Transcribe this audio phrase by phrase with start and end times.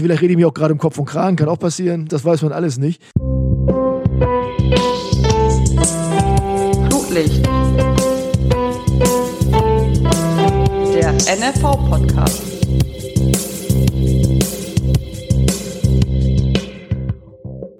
[0.00, 2.42] Vielleicht rede ich mir auch gerade im Kopf und Kragen, kann auch passieren, das weiß
[2.42, 3.02] man alles nicht.
[6.88, 7.44] Flutlicht.
[10.94, 12.42] Der NFV-Podcast.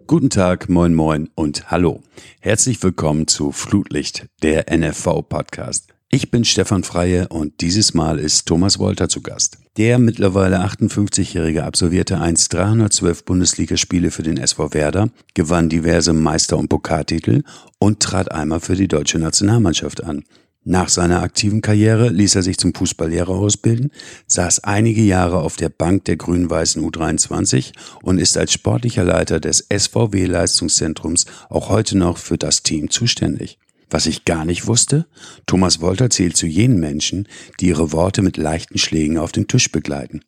[0.09, 2.01] Guten Tag, moin moin und hallo.
[2.41, 5.98] Herzlich willkommen zu Flutlicht, der NFV-Podcast.
[6.11, 9.59] Ich bin Stefan Freie und dieses Mal ist Thomas Wolter zu Gast.
[9.77, 16.69] Der mittlerweile 58-Jährige absolvierte einst 312 Bundesligaspiele für den SV Werder, gewann diverse Meister- und
[16.69, 17.43] Pokaltitel
[17.79, 20.25] und trat einmal für die deutsche Nationalmannschaft an.
[20.65, 23.91] Nach seiner aktiven Karriere ließ er sich zum Fußballlehrer ausbilden,
[24.27, 29.67] saß einige Jahre auf der Bank der grün-weißen U23 und ist als sportlicher Leiter des
[29.71, 33.59] SVW Leistungszentrums auch heute noch für das Team zuständig.
[33.91, 35.07] Was ich gar nicht wusste,
[35.47, 37.27] Thomas Wolter zählt zu jenen Menschen,
[37.61, 40.21] die ihre Worte mit leichten Schlägen auf den Tisch begleiten.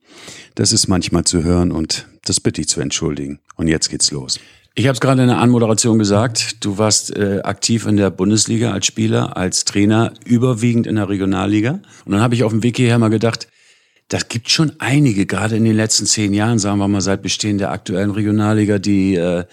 [0.54, 3.40] Das ist manchmal zu hören und das bitte ich zu entschuldigen.
[3.56, 4.40] Und jetzt geht's los.
[4.74, 8.70] Ich habe es gerade in der Anmoderation gesagt, du warst äh, aktiv in der Bundesliga
[8.70, 11.80] als Spieler, als Trainer, überwiegend in der Regionalliga.
[12.04, 13.48] Und dann habe ich auf dem Weg hierher mal gedacht,
[14.08, 17.58] das gibt schon einige, gerade in den letzten zehn Jahren, sagen wir mal seit Bestehen
[17.58, 19.44] der aktuellen Regionalliga, die äh,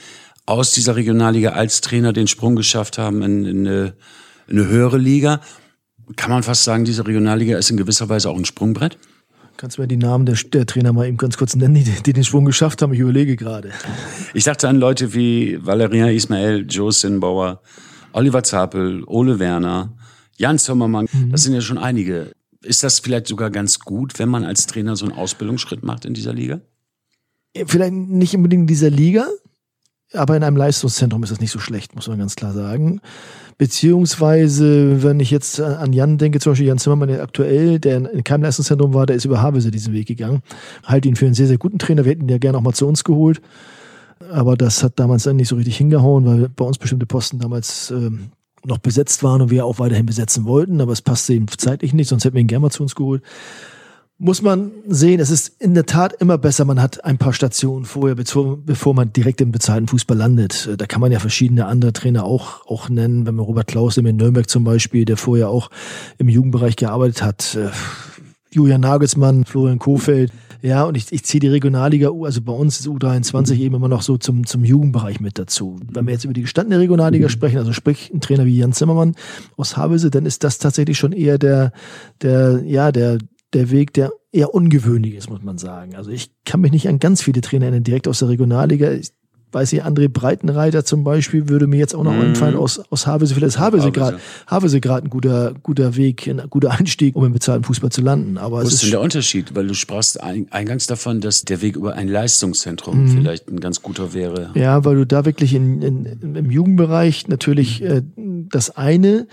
[0.48, 3.94] aus dieser Regionalliga als Trainer den Sprung geschafft haben in, in, eine,
[4.48, 5.42] in eine höhere Liga.
[6.16, 8.98] Kann man fast sagen, diese Regionalliga ist in gewisser Weise auch ein Sprungbrett?
[9.58, 12.14] Kannst du mir die Namen der, der, Trainer mal eben ganz kurz nennen, die, die,
[12.14, 12.94] den Sprung geschafft haben?
[12.94, 13.72] Ich überlege gerade.
[14.34, 17.62] Ich dachte an Leute wie Valeria Ismael, Joe Sinbauer,
[18.14, 19.98] Oliver Zapel, Ole Werner,
[20.38, 21.08] Jan Zimmermann.
[21.12, 21.32] Mhm.
[21.32, 22.32] Das sind ja schon einige.
[22.64, 26.14] Ist das vielleicht sogar ganz gut, wenn man als Trainer so einen Ausbildungsschritt macht in
[26.14, 26.62] dieser Liga?
[27.66, 29.28] Vielleicht nicht unbedingt in dieser Liga,
[30.14, 33.02] aber in einem Leistungszentrum ist das nicht so schlecht, muss man ganz klar sagen.
[33.58, 38.24] Beziehungsweise, wenn ich jetzt an Jan denke, zum Beispiel Jan Zimmermann, der aktuell, der in
[38.24, 40.42] keinem Leistungszentrum war, der ist über Havelse diesen Weg gegangen.
[40.84, 42.06] Halte ihn für einen sehr, sehr guten Trainer.
[42.06, 43.42] Wir hätten ihn ja gerne auch mal zu uns geholt.
[44.32, 47.92] Aber das hat damals dann nicht so richtig hingehauen, weil bei uns bestimmte Posten damals
[47.92, 48.32] ähm,
[48.66, 50.80] noch besetzt waren und wir auch weiterhin besetzen wollten.
[50.80, 53.22] Aber es passte eben zeitlich nicht, sonst hätten wir ihn gerne mal zu uns geholt
[54.20, 57.86] muss man sehen, es ist in der Tat immer besser, man hat ein paar Stationen
[57.86, 60.70] vorher, bevor man direkt im bezahlten Fußball landet.
[60.78, 64.16] Da kann man ja verschiedene andere Trainer auch, auch nennen, wenn man Robert Klaus in
[64.16, 65.70] Nürnberg zum Beispiel, der vorher auch
[66.18, 67.56] im Jugendbereich gearbeitet hat.
[67.56, 67.70] Äh,
[68.50, 70.32] Julian Nagelsmann, Florian Kofeld.
[70.64, 74.02] Ja, und ich, ich ziehe die Regionalliga, also bei uns ist U23 eben immer noch
[74.02, 75.80] so zum, zum Jugendbereich mit dazu.
[75.92, 79.16] Wenn wir jetzt über die gestandene Regionalliga sprechen, also sprich ein Trainer wie Jan Zimmermann
[79.56, 81.72] aus Havelse, dann ist das tatsächlich schon eher der,
[82.24, 83.20] der, ja, der,
[83.58, 85.96] der Weg, der eher ungewöhnlich ist, muss man sagen.
[85.96, 88.92] Also ich kann mich nicht an ganz viele Trainer erinnern, direkt aus der Regionalliga.
[88.92, 89.12] Ich
[89.52, 92.22] weiß nicht, André Breitenreiter zum Beispiel würde mir jetzt auch noch mm.
[92.22, 93.34] einfallen aus, aus Havelse.
[93.34, 97.34] Vielleicht ist Havelse gerade Havelse gerade ein guter, guter Weg, ein guter Einstieg, um im
[97.34, 98.38] bezahlten Fußball zu landen.
[98.38, 99.56] Aber Was ist denn der Unterschied?
[99.56, 103.08] Weil du sprachst eingangs davon, dass der Weg über ein Leistungszentrum mm.
[103.08, 104.52] vielleicht ein ganz guter wäre.
[104.54, 108.04] Ja, weil du da wirklich in, in, im Jugendbereich natürlich äh,
[108.52, 109.28] das eine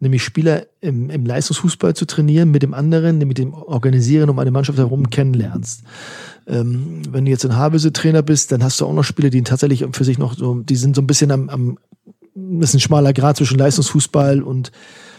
[0.00, 4.50] nämlich Spieler im, im Leistungsfußball zu trainieren, mit dem anderen, mit dem Organisieren um eine
[4.50, 5.84] Mannschaft herum kennenlernst.
[6.46, 9.84] Ähm, wenn du jetzt ein Havelse-Trainer bist, dann hast du auch noch Spieler, die tatsächlich
[9.92, 11.78] für sich noch so, die sind so ein bisschen am, am
[12.60, 14.72] ist ein schmaler Grad zwischen Leistungsfußball und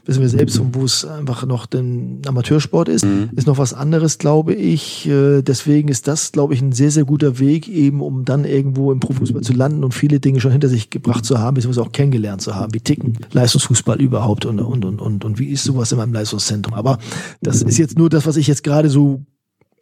[0.06, 3.30] wissen wir selbst, und wo es einfach noch den Amateursport ist, mhm.
[3.36, 5.08] ist noch was anderes, glaube ich.
[5.08, 8.92] Äh, deswegen ist das, glaube ich, ein sehr, sehr guter Weg, eben um dann irgendwo
[8.92, 11.92] im Profifußball zu landen und viele Dinge schon hinter sich gebracht zu haben, beziehungsweise auch
[11.92, 12.74] kennengelernt zu haben.
[12.74, 16.74] Wie ticken Leistungsfußball überhaupt und, und, und, und, und wie ist sowas in meinem Leistungszentrum.
[16.74, 16.98] Aber
[17.42, 19.22] das ist jetzt nur das, was ich jetzt gerade so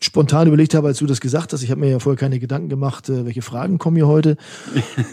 [0.01, 1.61] spontan überlegt habe, als du das gesagt hast.
[1.61, 4.37] Ich habe mir ja vorher keine Gedanken gemacht, äh, welche Fragen kommen hier heute.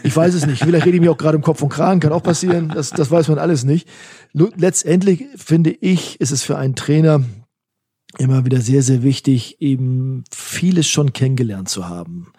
[0.03, 0.63] Ich weiß es nicht.
[0.63, 2.69] Vielleicht rede ich mir auch gerade im Kopf und Kragen, kann auch passieren.
[2.73, 3.87] Das, das weiß man alles nicht.
[4.33, 7.23] Letztendlich finde ich, ist es für einen Trainer
[8.17, 12.31] immer wieder sehr, sehr wichtig, eben vieles schon kennengelernt zu haben.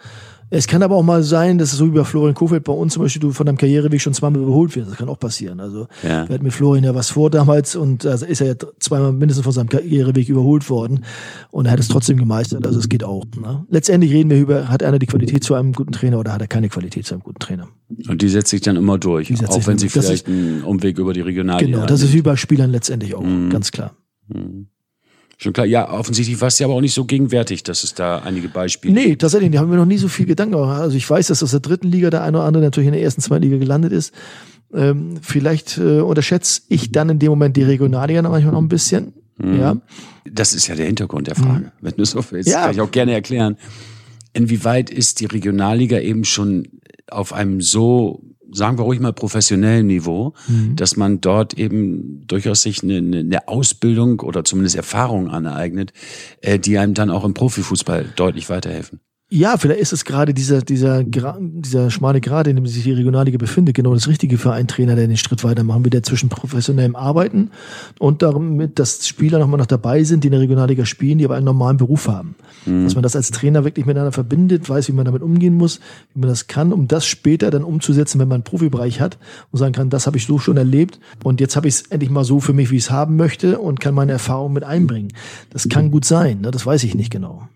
[0.50, 2.94] Es kann aber auch mal sein, dass es so wie bei Florian Kofeld bei uns
[2.94, 4.90] zum Beispiel du von deinem Karriereweg schon zweimal überholt wirst.
[4.90, 5.60] Das kann auch passieren.
[5.60, 6.28] Also ja.
[6.28, 9.44] wir hatten mit Florian ja was vor damals und also ist er ja zweimal mindestens
[9.44, 11.04] von seinem Karriereweg überholt worden
[11.50, 12.66] und er hat es trotzdem gemeistert.
[12.66, 13.24] Also es geht auch.
[13.40, 13.66] Ne?
[13.68, 16.48] Letztendlich reden wir über, hat einer die Qualität zu einem guten Trainer oder hat er
[16.48, 17.68] keine Qualität zu einem guten Trainer?
[18.08, 21.12] Und die setzt sich dann immer durch, auch wenn sie vielleicht ist, einen Umweg über
[21.12, 23.50] die Regionalliga Genau, das ist wie bei Spielern letztendlich auch, mhm.
[23.50, 23.94] ganz klar.
[24.28, 24.68] Mhm.
[25.40, 28.18] Schon klar, ja, offensichtlich war es ja aber auch nicht so gegenwärtig, dass es da
[28.18, 30.80] einige Beispiele Nee, tatsächlich, die haben wir noch nie so viel Gedanken gemacht.
[30.80, 33.02] Also ich weiß, dass aus der dritten Liga der eine oder andere natürlich in der
[33.02, 34.12] ersten, zweiten Liga gelandet ist.
[34.74, 38.68] Ähm, vielleicht äh, unterschätze ich dann in dem Moment die Regionalliga noch manchmal noch ein
[38.68, 39.12] bisschen.
[39.36, 39.60] Mhm.
[39.60, 39.76] Ja.
[40.28, 41.66] Das ist ja der Hintergrund der Frage.
[41.66, 41.70] Mhm.
[41.82, 42.62] Wenn du so willst, ja.
[42.62, 43.56] kann ich auch gerne erklären.
[44.32, 46.66] Inwieweit ist die Regionalliga eben schon
[47.06, 50.76] auf einem so sagen wir ruhig mal professionellen Niveau, mhm.
[50.76, 55.92] dass man dort eben durchaus sich eine, eine, Ausbildung oder zumindest Erfahrung aneignet,
[56.40, 59.00] äh, die einem dann auch im Profifußball deutlich weiterhelfen.
[59.30, 63.36] Ja, vielleicht ist es gerade dieser, dieser, dieser schmale Grad, in dem sich die Regionalliga
[63.36, 66.96] befindet, genau das Richtige für einen Trainer, der den Schritt weitermachen will, der zwischen professionellem
[66.96, 67.50] Arbeiten
[67.98, 71.34] und damit, dass Spieler nochmal noch dabei sind, die in der Regionalliga spielen, die aber
[71.34, 72.36] einen normalen Beruf haben.
[72.64, 72.84] Mhm.
[72.84, 75.80] Dass man das als Trainer wirklich miteinander verbindet, weiß, wie man damit umgehen muss,
[76.14, 79.18] wie man das kann, um das später dann umzusetzen, wenn man einen Profibereich hat
[79.52, 82.10] und sagen kann, das habe ich so schon erlebt und jetzt habe ich es endlich
[82.10, 85.12] mal so für mich, wie ich es haben möchte und kann meine Erfahrung mit einbringen.
[85.50, 86.50] Das kann gut sein, ne?
[86.50, 87.46] das weiß ich nicht genau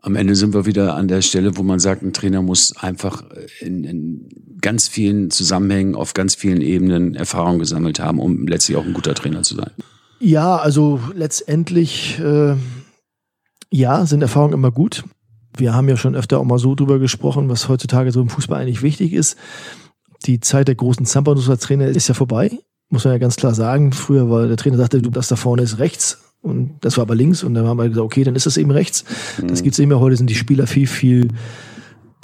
[0.00, 3.24] am Ende sind wir wieder an der Stelle, wo man sagt, ein Trainer muss einfach
[3.60, 4.28] in, in
[4.60, 9.14] ganz vielen Zusammenhängen, auf ganz vielen Ebenen Erfahrung gesammelt haben, um letztlich auch ein guter
[9.14, 9.70] Trainer zu sein.
[10.20, 12.54] Ja, also letztendlich, äh,
[13.70, 15.04] ja, sind Erfahrungen immer gut.
[15.56, 18.60] Wir haben ja schon öfter auch mal so drüber gesprochen, was heutzutage so im Fußball
[18.60, 19.36] eigentlich wichtig ist.
[20.26, 22.50] Die Zeit der großen Zampernus als Trainer ist ja vorbei,
[22.88, 23.92] muss man ja ganz klar sagen.
[23.92, 27.14] Früher war der Trainer sagte, du das da vorne ist rechts und das war aber
[27.14, 29.04] links und dann haben wir gesagt, okay, dann ist das eben rechts.
[29.40, 29.48] Mhm.
[29.48, 30.00] Das gibt's nicht mehr.
[30.00, 31.28] Heute sind die Spieler viel, viel,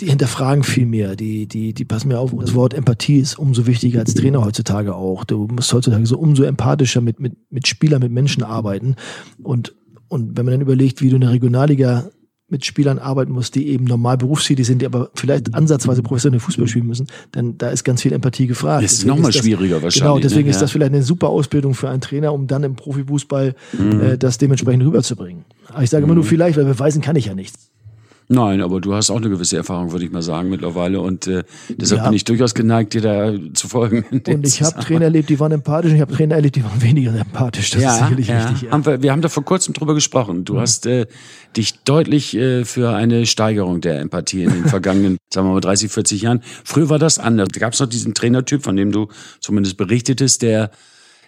[0.00, 1.16] die hinterfragen viel mehr.
[1.16, 2.32] Die, die, die passen mir auf.
[2.38, 5.25] Das Wort Empathie ist umso wichtiger als Trainer heutzutage auch.
[5.25, 8.96] Du musst heutzutage so umso empathischer mit, mit, mit Spielern, mit Menschen arbeiten.
[9.43, 9.75] Und,
[10.08, 12.10] und wenn man dann überlegt, wie du in der Regionalliga
[12.49, 16.69] mit Spielern arbeiten muss, die eben normal berufstätig sind, die aber vielleicht ansatzweise professionell Fußball
[16.69, 18.85] spielen müssen, dann da ist ganz viel Empathie gefragt.
[18.85, 20.02] Das ist nochmal schwieriger wahrscheinlich.
[20.02, 20.50] Genau, deswegen ne?
[20.50, 24.00] ist das vielleicht eine super Ausbildung für einen Trainer, um dann im Profifußball mhm.
[24.00, 25.44] äh, das dementsprechend rüberzubringen.
[25.69, 26.29] Aber ich sage immer nur mhm.
[26.29, 27.70] vielleicht, weil beweisen kann ich ja nichts.
[28.28, 31.00] Nein, aber du hast auch eine gewisse Erfahrung, würde ich mal sagen, mittlerweile.
[31.00, 32.08] Und äh, deshalb ja.
[32.08, 34.04] bin ich durchaus geneigt, dir da zu folgen.
[34.10, 36.80] Und ich habe Trainer erlebt, die waren empathisch und ich habe Trainer erlebt, die waren
[36.80, 37.70] weniger empathisch.
[37.70, 38.50] Das ja, ist sicherlich ja.
[38.50, 38.62] wichtig.
[38.62, 38.70] Ja.
[38.72, 40.44] Haben wir, wir haben da vor kurzem drüber gesprochen.
[40.44, 40.60] Du mhm.
[40.60, 41.06] hast äh,
[41.56, 45.92] dich deutlich äh, für eine Steigerung der Empathie in den vergangenen, sagen wir mal, 30,
[45.92, 46.42] 40 Jahren.
[46.64, 47.48] Früher war das anders.
[47.52, 49.08] Da gab es noch diesen Trainertyp, von dem du
[49.40, 50.70] zumindest berichtetest, der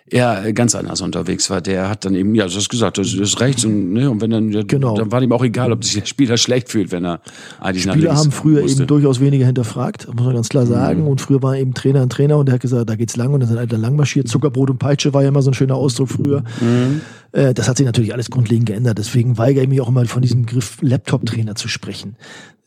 [0.09, 1.61] er ganz anders unterwegs war.
[1.61, 4.31] Der hat dann eben, ja, du hast gesagt, das ist rechts und, ne, und wenn
[4.31, 4.97] dann, genau.
[4.97, 7.21] dann war ihm auch egal, ob sich der Spieler schlecht fühlt, wenn er
[7.59, 8.83] eigentlich Spieler nach links haben früher musste.
[8.83, 11.03] eben durchaus weniger hinterfragt, muss man ganz klar sagen.
[11.03, 11.09] Mhm.
[11.09, 13.41] Und früher war eben Trainer ein Trainer und der hat gesagt, da geht's lang und
[13.41, 14.29] dann sind alle lang marschiert.
[14.29, 16.45] Zuckerbrot und Peitsche war ja immer so ein schöner Ausdruck früher.
[16.61, 17.01] Mhm.
[17.33, 18.99] Äh, das hat sich natürlich alles grundlegend geändert.
[18.99, 22.17] Deswegen weigere ich mich auch immer von diesem Begriff Laptop-Trainer zu sprechen.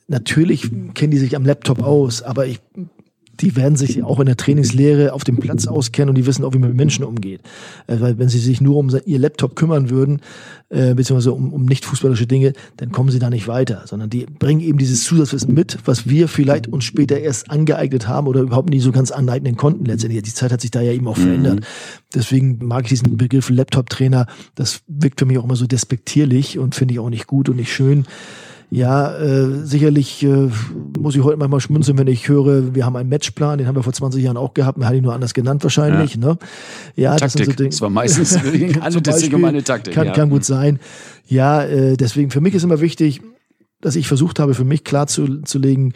[0.09, 2.59] Natürlich kennen die sich am Laptop aus, aber ich
[3.41, 6.53] die werden sich auch in der Trainingslehre auf dem Platz auskennen und die wissen auch,
[6.53, 7.41] wie man mit Menschen umgeht.
[7.87, 10.21] Äh, weil wenn sie sich nur um ihr Laptop kümmern würden,
[10.69, 14.25] äh, beziehungsweise um, um nicht fußballische Dinge, dann kommen sie da nicht weiter, sondern die
[14.25, 18.69] bringen eben dieses Zusatzwissen mit, was wir vielleicht uns später erst angeeignet haben oder überhaupt
[18.69, 20.23] nie so ganz aneignen konnten letztendlich.
[20.23, 21.21] Die Zeit hat sich da ja eben auch mhm.
[21.21, 21.65] verändert.
[22.13, 26.75] Deswegen mag ich diesen Begriff Laptop-Trainer, das wirkt für mich auch immer so despektierlich und
[26.75, 28.05] finde ich auch nicht gut und nicht schön.
[28.71, 30.49] Ja, äh, sicherlich äh,
[30.99, 33.81] muss ich heute manchmal schmunzeln, wenn ich höre, wir haben einen Matchplan, den haben wir
[33.81, 36.15] vor 20 Jahren auch gehabt, man hat ihn nur anders genannt wahrscheinlich.
[36.15, 36.37] Ja, ne?
[36.95, 37.21] ja Taktik.
[37.21, 37.69] das sind so Dinge.
[37.69, 39.95] Das war meistens es sich um eine Taktik.
[39.95, 40.13] Kann, ja.
[40.13, 40.79] kann gut sein.
[41.27, 43.21] Ja, äh, deswegen für mich ist immer wichtig,
[43.81, 45.93] dass ich versucht habe, für mich klarzulegen,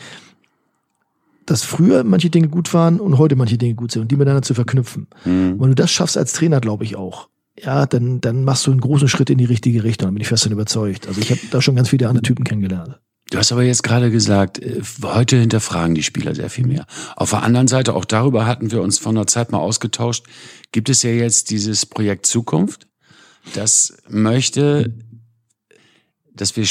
[1.46, 4.42] dass früher manche Dinge gut waren und heute manche Dinge gut sind und die miteinander
[4.42, 5.08] zu verknüpfen.
[5.26, 5.54] Mhm.
[5.54, 7.28] Und wenn du das schaffst als Trainer, glaube ich auch,
[7.60, 10.46] ja, dann, dann machst du einen großen Schritt in die richtige Richtung, bin ich fest
[10.46, 11.08] davon überzeugt.
[11.08, 13.00] Also ich habe da schon ganz viele andere Typen kennengelernt.
[13.30, 16.86] Du hast aber jetzt gerade gesagt, äh, heute hinterfragen die Spieler sehr viel mehr.
[17.16, 20.26] Auf der anderen Seite, auch darüber hatten wir uns vor einer Zeit mal ausgetauscht,
[20.72, 22.88] gibt es ja jetzt dieses Projekt Zukunft,
[23.54, 24.94] das möchte,
[26.34, 26.66] dass wir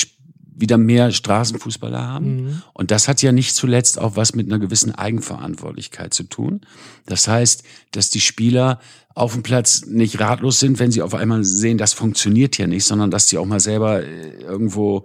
[0.54, 2.44] wieder mehr Straßenfußballer haben.
[2.44, 2.62] Mhm.
[2.72, 6.60] Und das hat ja nicht zuletzt auch was mit einer gewissen Eigenverantwortlichkeit zu tun.
[7.06, 7.62] Das heißt,
[7.92, 8.80] dass die Spieler
[9.14, 12.84] auf dem Platz nicht ratlos sind, wenn sie auf einmal sehen, das funktioniert ja nicht,
[12.84, 15.04] sondern dass sie auch mal selber äh, irgendwo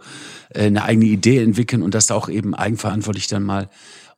[0.49, 3.69] äh, eine eigene Idee entwickeln und das auch eben eigenverantwortlich dann mal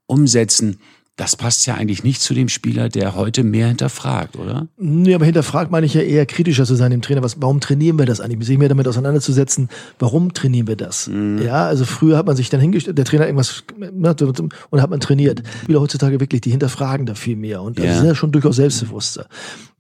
[0.05, 0.79] umsetzen
[1.19, 4.69] das passt ja eigentlich nicht zu dem Spieler, der heute mehr hinterfragt, oder?
[4.77, 7.21] Nee, aber hinterfragt meine ich ja eher kritischer zu sein dem Trainer.
[7.21, 8.47] Was, warum trainieren wir das eigentlich?
[8.47, 9.67] Sich mehr damit auseinanderzusetzen,
[9.99, 11.09] warum trainieren wir das?
[11.09, 11.41] Mhm.
[11.43, 14.15] Ja, also früher hat man sich dann hingestellt, der Trainer irgendwas ne,
[14.69, 15.43] und hat man trainiert.
[15.63, 17.97] Spieler heutzutage wirklich, die hinterfragen da viel mehr und also ja.
[17.97, 19.27] sind ja schon durchaus selbstbewusster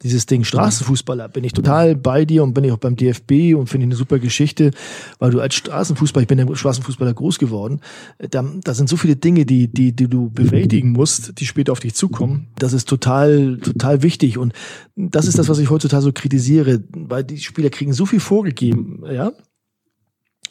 [0.03, 3.67] dieses Ding Straßenfußballer bin ich total bei dir und bin ich auch beim DFB und
[3.67, 4.71] finde ich eine super Geschichte,
[5.19, 7.81] weil du als Straßenfußballer, ich bin der Straßenfußballer groß geworden,
[8.17, 11.79] da, da sind so viele Dinge, die, die, die du bewältigen musst, die später auf
[11.79, 12.47] dich zukommen.
[12.57, 14.53] Das ist total, total wichtig und
[14.95, 19.03] das ist das, was ich heutzutage so kritisiere, weil die Spieler kriegen so viel vorgegeben,
[19.11, 19.31] ja.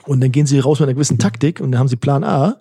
[0.06, 2.60] Und dann gehen sie raus mit einer gewissen Taktik und dann haben sie Plan A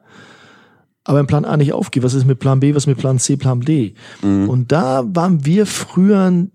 [1.08, 2.04] aber im Plan A nicht aufgeht.
[2.04, 3.94] Was ist mit Plan B, was ist mit Plan C, Plan D?
[4.22, 4.50] Mhm.
[4.50, 6.48] Und da waren wir früher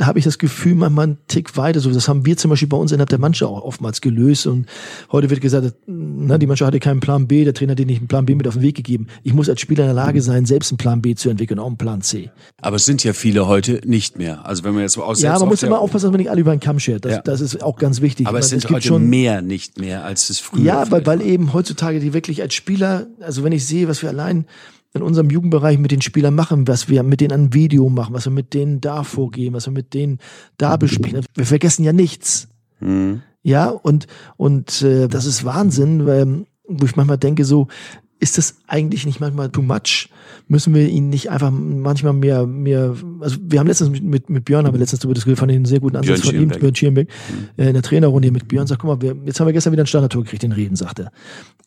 [0.00, 1.80] habe ich das Gefühl, manchmal einen Tick weiter.
[1.80, 4.46] So, das haben wir zum Beispiel bei uns innerhalb der Mannschaft auch oftmals gelöst.
[4.46, 4.66] Und
[5.10, 7.98] heute wird gesagt, na, die Mannschaft hatte keinen Plan B, der Trainer hat dir nicht
[7.98, 9.08] einen Plan B mit auf den Weg gegeben.
[9.24, 11.66] Ich muss als Spieler in der Lage sein, selbst einen Plan B zu entwickeln, auch
[11.66, 12.30] einen Plan C.
[12.60, 14.46] Aber es sind ja viele heute nicht mehr.
[14.46, 16.40] Also wenn man jetzt so aus Ja, man muss immer aufpassen, dass man nicht alle
[16.40, 17.04] über den Kamm schert.
[17.04, 17.22] Das, Ja.
[17.22, 18.28] das ist auch ganz wichtig.
[18.28, 20.90] Aber Ich es meine, sind gibt heute schon, mehr nicht mehr, als es früher Ja,
[20.90, 21.26] weil, weil war.
[21.26, 24.44] eben heutzutage die wirklich als Spieler, also wenn ich sehe, was wir allein
[24.92, 28.24] in unserem Jugendbereich mit den Spielern machen, was wir mit denen an Video machen, was
[28.24, 30.18] wir mit denen da vorgehen, was wir mit denen
[30.58, 31.24] da besprechen.
[31.34, 32.48] Wir vergessen ja nichts.
[32.80, 33.22] Mhm.
[33.42, 34.06] Ja, und,
[34.36, 37.68] und äh, das ist Wahnsinn, weil, wo ich manchmal denke, so,
[38.18, 40.10] ist das eigentlich nicht manchmal too much?
[40.46, 44.44] Müssen wir ihn nicht einfach manchmal mehr, mehr, also wir haben letztens mit, mit, mit
[44.44, 46.60] Björn, haben wir letztens darüber diskutiert, fand ich einen sehr guten Ansatz Björn von ihm.
[46.60, 47.08] Björn Schierenbeck,
[47.56, 49.84] äh, in der Trainerrunde mit Björn, sagt, guck mal, wir, jetzt haben wir gestern wieder
[49.84, 51.12] ein Standardtor gekriegt, den Reden, sagt er.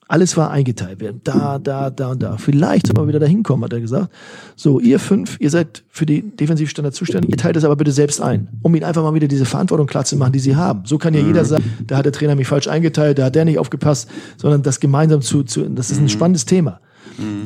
[0.07, 0.99] Alles war eingeteilt.
[0.99, 2.37] Wir, da, da, da und da.
[2.37, 4.09] Vielleicht soll man wieder dahin kommen, hat er gesagt.
[4.55, 8.21] So, ihr fünf, ihr seid für die Defensivstandard zuständig, ihr teilt es aber bitte selbst
[8.21, 10.85] ein, um ihnen einfach mal wieder diese Verantwortung klar zu machen, die sie haben.
[10.85, 13.45] So kann ja jeder sagen, da hat der Trainer mich falsch eingeteilt, da hat der
[13.45, 16.79] nicht aufgepasst, sondern das gemeinsam zu, zu das ist ein spannendes Thema.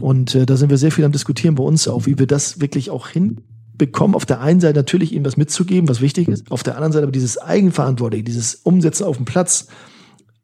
[0.02, 2.62] Und äh, da sind wir sehr viel am Diskutieren bei uns auch, wie wir das
[2.62, 4.16] wirklich auch hinbekommen.
[4.16, 6.50] Auf der einen Seite natürlich ihnen was mitzugeben, was wichtig ist.
[6.52, 9.68] Auf der anderen Seite aber dieses Eigenverantwortliche, dieses Umsetzen auf dem Platz,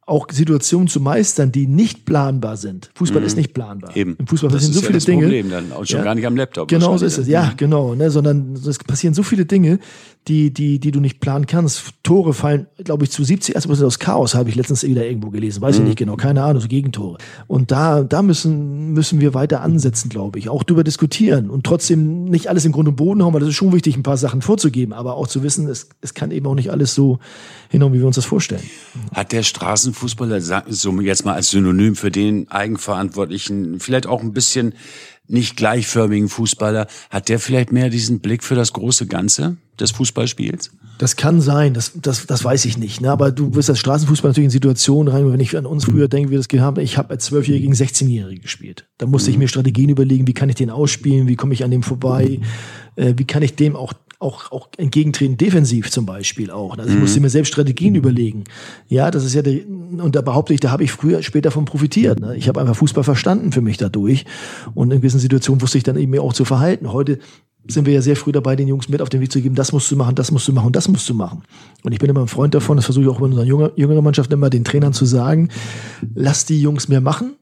[0.06, 2.92] auch Situationen zu meistern, die nicht planbar sind.
[2.96, 3.92] Fußball ist nicht planbar.
[3.92, 3.98] Mhm.
[3.98, 4.16] Eben.
[4.20, 5.22] Im Fußball das passieren so viele ja das Dinge.
[5.24, 5.72] Problem dann.
[5.72, 6.04] Und schon Ja.
[6.04, 6.68] gar nicht am Laptop.
[6.68, 9.80] Genau so ist es, ja, genau, ne, sondern es passieren so viele Dinge,
[10.28, 11.94] die, die, die du nicht planen kannst.
[12.04, 15.62] Tore fallen, glaube ich, zu 70 erst aus Chaos, habe ich letztens wieder irgendwo gelesen.
[15.62, 17.18] Weiß ich nicht genau, keine Ahnung, so Gegentore.
[17.48, 20.50] Und da, da müssen, müssen wir weiter ansetzen, glaube ich.
[20.50, 23.56] Auch drüber diskutieren und trotzdem nicht alles im Grund und Boden hauen, weil das ist
[23.56, 26.56] schon wichtig, ein paar Sachen vorzugeben, aber auch zu wissen, es, es kann eben auch
[26.56, 27.20] nicht alles so
[27.70, 28.64] hinhauen, wie wir uns das vorstellen.
[29.14, 34.74] Hat der Straßenfußballer, so jetzt mal als Synonym für den eigenverantwortlichen, vielleicht auch ein bisschen
[35.34, 40.72] nicht gleichförmigen Fußballer, hat der vielleicht mehr diesen Blick für das große Ganze des Fußballspiels?
[41.00, 43.02] Das kann sein, das, das, das weiß ich nicht.
[43.02, 43.12] Ne?
[43.12, 46.30] Aber du wirst als Straßenfußball natürlich in Situationen rein, wenn ich an uns früher denke,
[46.30, 48.88] wie wir das gehabt haben, ich habe als Zwölfjährige gegen 16-Jährige gespielt.
[49.00, 51.72] Da musste ich mir Strategien überlegen, wie kann ich den ausspielen, wie komme ich an
[51.72, 52.40] dem vorbei,
[52.96, 53.94] äh, wie kann ich dem auch
[54.24, 56.78] auch, auch entgegentreten, defensiv zum Beispiel auch.
[56.78, 58.46] Also ich musste mir selbst Strategien überlegen.
[58.88, 61.66] Ja, das ist ja, der, und da behaupte ich, da habe ich früher später von
[61.66, 62.20] profitiert.
[62.20, 62.36] Ne?
[62.36, 64.26] Ich habe einfach Fußball verstanden für mich dadurch.
[64.74, 66.92] Und in gewissen Situationen wusste ich dann eben auch zu verhalten.
[66.92, 67.20] Heute
[67.68, 69.72] sind wir ja sehr früh dabei, den Jungs mit auf den Weg zu geben, das
[69.72, 71.44] musst du machen, das musst du machen, das musst du machen.
[71.84, 74.04] Und ich bin immer ein Freund davon, das versuche ich auch bei unserer jünger, jüngeren
[74.04, 75.50] Mannschaft immer den Trainern zu sagen,
[76.14, 77.36] lass die Jungs mehr machen,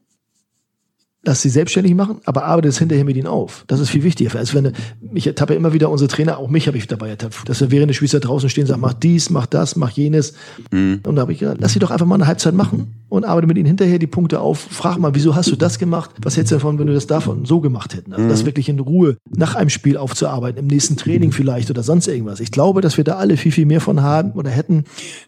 [1.24, 3.64] lass sie selbstständig machen, aber arbeite es hinterher mit ihnen auf.
[3.68, 4.36] Das ist viel wichtiger.
[4.38, 4.72] Also wenn,
[5.14, 7.90] ich ertappe immer wieder unsere Trainer, auch mich habe ich dabei ertappt, dass wir während
[7.90, 10.34] des Spiels da draußen stehen und sagen, mach dies, mach das, mach jenes.
[10.72, 13.46] Und da habe ich gesagt, lass sie doch einfach mal eine Halbzeit machen und arbeite
[13.46, 14.58] mit ihnen hinterher die Punkte auf.
[14.58, 16.10] Frag mal, wieso hast du das gemacht?
[16.22, 18.12] Was hältst du davon, wenn du das davon so gemacht hätten?
[18.12, 22.08] Also das wirklich in Ruhe nach einem Spiel aufzuarbeiten, im nächsten Training vielleicht oder sonst
[22.08, 22.40] irgendwas.
[22.40, 24.84] Ich glaube, dass wir da alle viel, viel mehr von haben oder hätten.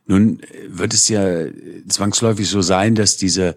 [0.07, 1.23] Nun äh, wird es ja
[1.89, 3.57] zwangsläufig so sein, dass diese,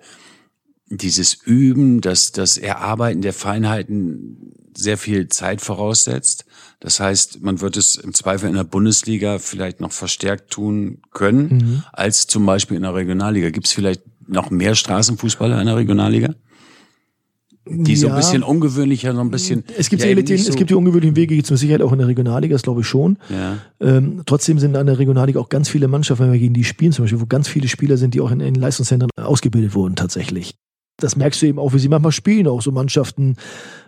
[0.89, 6.45] dieses Üben, das, das Erarbeiten der Feinheiten sehr viel Zeit voraussetzt.
[6.79, 11.47] Das heißt, man wird es im Zweifel in der Bundesliga vielleicht noch verstärkt tun können,
[11.47, 11.83] Mhm.
[11.93, 13.49] als zum Beispiel in der Regionalliga.
[13.49, 16.35] Gibt es vielleicht noch mehr Straßenfußballer in der Regionalliga?
[17.69, 18.17] Die so ein Ja.
[18.17, 19.65] bisschen ungewöhnlicher, so ein bisschen.
[19.77, 21.81] Es gibt, ja, den, nicht es so- gibt die ungewöhnlichen Wege, gibt es mit Sicherheit
[21.81, 23.17] auch in der Regionalliga, das glaube ich schon.
[23.29, 23.57] Ja.
[23.81, 26.93] Ähm, trotzdem sind an der Regionalliga auch ganz viele Mannschaften, wenn wir gegen die spielen,
[26.93, 30.55] zum Beispiel, wo ganz viele Spieler sind, die auch in, in Leistungszentren ausgebildet wurden tatsächlich.
[30.97, 33.35] Das merkst du eben auch, wie sie manchmal spielen, auch so Mannschaften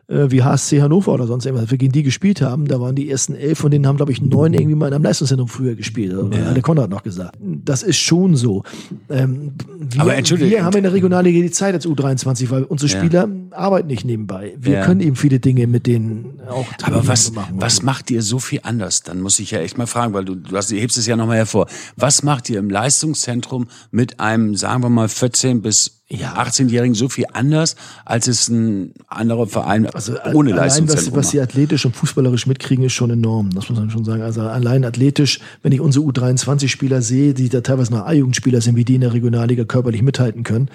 [0.07, 2.67] äh, wie HSC Hannover oder sonst irgendwas, gegen die gespielt haben.
[2.67, 5.03] Da waren die ersten elf, von denen haben, glaube ich, neun irgendwie mal in einem
[5.03, 6.13] Leistungszentrum früher gespielt.
[6.15, 6.45] Oder Ja.
[6.45, 7.35] hat der Konrad noch gesagt.
[7.41, 8.61] Das ist schon so.
[9.09, 12.91] Ähm, wir, Aber entschuldige- wir haben in der Regionalliga die Zeit als U23, weil unsere
[12.91, 12.99] Ja.
[12.99, 14.55] Spieler arbeiten nicht nebenbei.
[14.59, 14.85] Wir Ja.
[14.85, 17.55] können eben viele Dinge mit denen auch Aber was, machen.
[17.59, 19.01] was macht ihr so viel anders?
[19.01, 21.15] Dann muss ich ja echt mal fragen, weil du, du, hast, du hebst es ja
[21.15, 21.67] nochmal hervor.
[21.97, 26.33] Was macht ihr im Leistungszentrum mit einem, sagen wir mal, 14- bis Ja.
[26.41, 31.29] 18-Jährigen so viel anders, als es ein anderer Verein Also ohne allein, was, Leistungszentrum was
[31.29, 33.51] sie athletisch und fußballerisch mitkriegen, ist schon enorm.
[33.51, 34.23] Das muss man schon sagen.
[34.23, 38.85] Also allein athletisch, wenn ich unsere U23-Spieler sehe, die da teilweise noch A-Jugendspieler sind, wie
[38.85, 40.69] die in der Regionalliga körperlich mithalten können,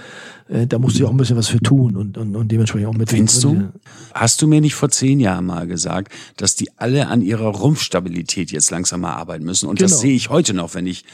[0.49, 2.89] äh, da musst du ja auch ein bisschen was für tun und, und, und dementsprechend
[2.89, 3.11] auch mit.
[3.11, 3.71] Findest du?
[4.13, 8.53] Hast du mir nicht vor zehn Jahren mal gesagt, dass die alle an ihrer Rumpfstabilität
[8.53, 9.69] jetzt langsam mal arbeiten müssen?
[9.69, 10.03] Und das Genau.
[10.03, 11.05] sehe ich heute noch, wenn ich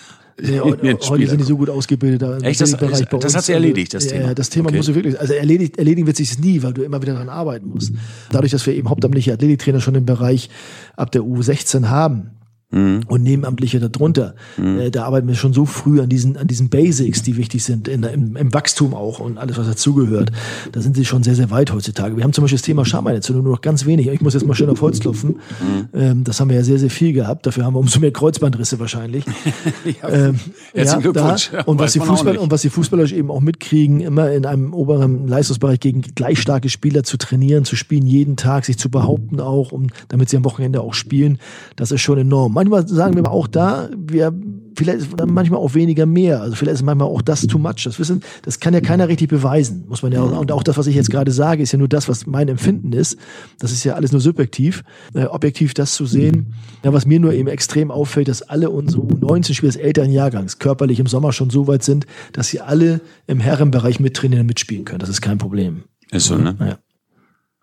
[0.43, 2.23] Mir heute, Spieler sind die so gut ausgebildet.
[2.23, 2.61] da- Echt?
[2.61, 3.35] Das- Bereich das uns.
[3.37, 4.25] hat sie erledigt, das ja, Thema.
[4.29, 4.77] Ja, das Thema Okay.
[4.79, 7.69] musst du wirklich, also erledigt, erledigen wird sich nie, weil du immer wieder daran arbeiten
[7.69, 7.93] musst.
[8.31, 10.49] Dadurch, dass wir eben hauptamtliche Athletiktrainer schon im Bereich
[10.97, 12.31] ab der U16 haben,
[12.73, 13.01] Mhm.
[13.09, 14.35] Und Nebenamtliche darunter.
[14.57, 14.79] Mhm.
[14.79, 17.89] Äh, da arbeiten wir schon so früh an diesen, an diesen Basics, die wichtig sind,
[17.89, 20.31] in, im, im Wachstum auch und alles, was dazugehört.
[20.71, 22.17] Da sind sie schon sehr, sehr weit heutzutage.
[22.17, 24.07] Wir haben zum Beispiel das Thema Schameinentzündung nur noch ganz wenig.
[24.07, 25.31] Ich muss jetzt mal schön auf Holz klopfen.
[25.61, 25.89] Mhm.
[25.95, 27.45] Ähm, das haben wir ja sehr, sehr viel gehabt.
[27.45, 29.25] Dafür haben wir umso mehr Kreuzbandrisse wahrscheinlich.
[30.03, 30.39] ja, ähm,
[30.73, 31.01] ja.
[31.01, 31.37] Da,
[31.67, 35.27] und, was die Fußball, und was die Fußballer eben auch mitkriegen, immer in einem oberen
[35.27, 39.73] Leistungsbereich gegen gleich starke Spieler zu trainieren, zu spielen, jeden Tag, sich zu behaupten auch,
[39.73, 41.39] um, damit sie am Wochenende auch spielen,
[41.75, 44.33] das ist schon enorm manchmal sagen wir auch da, wir
[44.77, 46.41] vielleicht ist manchmal auch weniger mehr.
[46.41, 47.85] Also vielleicht ist manchmal auch das too much.
[47.85, 50.23] Das wissen, das kann ja keiner richtig beweisen, muss man ja.
[50.23, 52.93] Und auch das, was ich jetzt gerade sage, ist ja nur das, was mein Empfinden
[52.93, 53.19] ist.
[53.59, 54.83] Das ist ja alles nur subjektiv.
[55.15, 56.55] Äh, objektiv das zu sehen.
[56.85, 61.01] Ja, was mir nur eben extrem auffällt, dass alle unsere U19-Spieler des älteren Jahrgangs körperlich
[61.01, 65.01] im Sommer schon so weit sind, dass sie alle im Herrenbereich mittrainieren und mitspielen können.
[65.01, 65.85] Das ist kein Problem.
[66.11, 66.57] Ist so, ne?
[66.59, 66.79] Ja.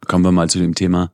[0.07, 1.11] Kommen wir mal zu dem Thema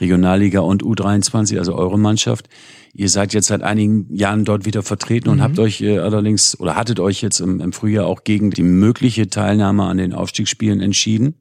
[0.00, 2.48] Regionalliga und U23, also eure Mannschaft.
[2.92, 5.42] Ihr seid jetzt seit einigen Jahren dort wieder vertreten und mhm.
[5.42, 9.28] habt euch äh, allerdings oder hattet euch jetzt im, im Frühjahr auch gegen die mögliche
[9.28, 11.34] Teilnahme an den Aufstiegsspielen entschieden.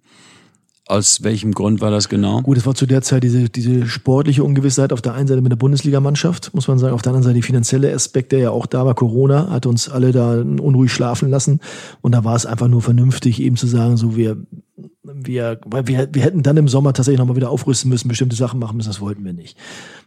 [0.86, 2.42] Aus welchem Grund war das genau?
[2.42, 5.52] Gut, es war zu der Zeit diese, diese sportliche Ungewissheit auf der einen Seite mit
[5.52, 6.94] der Bundesligamannschaft, muss man sagen.
[6.94, 8.94] Auf der anderen Seite die finanzielle Aspekt, der ja auch da war.
[8.94, 11.62] Corona hat uns alle da unruhig schlafen lassen.
[12.02, 14.36] Und da war es einfach nur vernünftig, eben zu sagen, so wir
[15.04, 18.60] wir, weil wir, wir hätten dann im Sommer tatsächlich nochmal wieder aufrüsten müssen, bestimmte Sachen
[18.60, 19.58] machen müssen, das wollten wir nicht.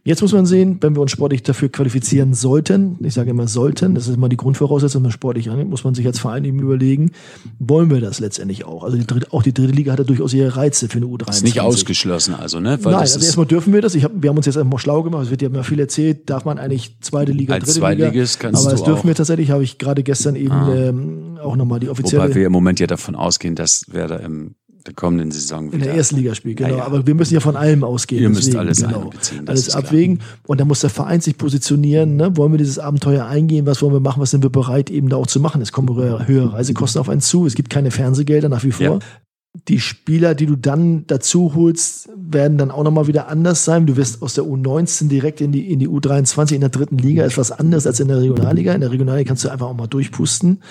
[0.05, 3.95] Jetzt muss man sehen, wenn wir uns sportlich dafür qualifizieren sollten, ich sage immer sollten,
[3.95, 6.61] das ist immer die Grundvoraussetzung, wenn man sportlich angeht, muss man sich als Verein eben
[6.61, 7.11] überlegen,
[7.59, 8.85] wollen wir das letztendlich auch?
[8.85, 11.31] Also die dritte, auch die dritte Liga hat ja durchaus ihre Reize für eine U23.
[11.31, 12.79] Ist nicht ausgeschlossen also, ne?
[12.83, 13.95] Weil Nein, also erstmal dürfen wir das.
[13.95, 16.31] Ich hab, wir haben uns jetzt einfach schlau gemacht, es wird ja immer viel erzählt,
[16.31, 18.11] darf man eigentlich zweite Liga, als dritte Liga.
[18.11, 19.05] Kannst aber das dürfen auch.
[19.05, 20.75] wir tatsächlich, habe ich gerade gestern eben ah.
[20.75, 22.23] ähm, auch nochmal die offizielle...
[22.23, 24.55] Wobei wir im Moment ja davon ausgehen, dass wer da im
[24.87, 25.75] der kommenden Saison wieder.
[25.75, 26.71] In der ersten Liga spielt, genau.
[26.71, 26.85] Ja, ja.
[26.85, 28.23] Aber wir müssen ja von allem ausgehen.
[28.23, 29.11] Ihr müsst alles genau.
[29.47, 30.21] Alles abwägen.
[30.47, 32.17] Und da muss der Verein sich positionieren.
[32.17, 32.37] Ne?
[32.37, 33.67] Wollen wir dieses Abenteuer eingehen?
[33.67, 34.21] Was wollen wir machen?
[34.21, 35.61] Was sind wir bereit, eben da auch zu machen?
[35.61, 37.47] Es kommen höhere Reisekosten auf einen zu.
[37.47, 38.87] Es gibt keine Fernsehgelder nach wie vor.
[38.87, 38.99] Ja
[39.69, 43.85] die Spieler, die du dann dazu holst, werden dann auch nochmal wieder anders sein.
[43.87, 47.25] Du wirst aus der U19 direkt in die, in die U23 in der dritten Liga
[47.25, 48.73] etwas anderes als in der Regionalliga.
[48.75, 50.63] In der Regionalliga kannst du einfach auch mal durchpusten.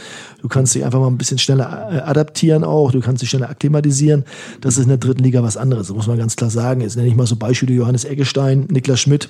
[0.41, 2.93] Du kannst dich einfach mal ein bisschen schneller äh, adaptieren auch.
[2.93, 4.23] Du kannst dich schneller akklimatisieren.
[4.61, 5.87] Das ist in der dritten Liga was anderes.
[5.87, 6.79] Das muss man ganz klar sagen.
[6.79, 9.29] Jetzt nenne ich mal so Beispiele Johannes Eggestein, Niklas Schmidt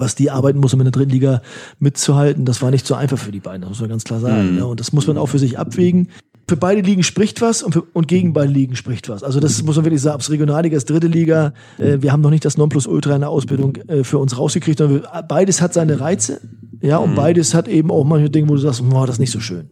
[0.00, 1.42] was die arbeiten muss, um in der dritten Liga
[1.80, 4.52] mitzuhalten, das war nicht so einfach für die beiden, das muss man ganz klar sagen.
[4.52, 4.58] Mhm.
[4.58, 6.08] Ja, und das muss man auch für sich abwägen
[6.48, 9.22] für beide Ligen spricht was und, für, und gegen beide Ligen spricht was.
[9.22, 11.52] Also das muss man wirklich sagen, ob es Regionalliga ist, dritte Liga.
[11.76, 14.80] Äh, wir haben noch nicht das Nonplusultra in der Ausbildung äh, für uns rausgekriegt.
[14.80, 16.40] Wir, beides hat seine Reize,
[16.80, 17.16] ja, und mhm.
[17.16, 19.68] beides hat eben auch manche Dinge, wo du sagst, boah, das ist nicht so schön.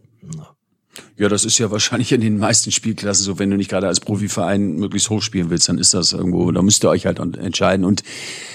[1.17, 3.99] Ja, das ist ja wahrscheinlich in den meisten Spielklassen so, wenn du nicht gerade als
[3.99, 7.85] Profiverein möglichst hoch spielen willst, dann ist das irgendwo, da müsst ihr euch halt entscheiden.
[7.85, 8.03] Und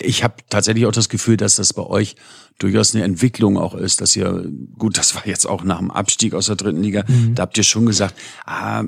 [0.01, 2.17] ich habe tatsächlich auch das Gefühl, dass das bei euch
[2.59, 6.35] durchaus eine Entwicklung auch ist, dass ihr, gut, das war jetzt auch nach dem Abstieg
[6.35, 7.35] aus der dritten Liga, mhm.
[7.35, 8.15] da habt ihr schon gesagt,
[8.47, 8.85] ah,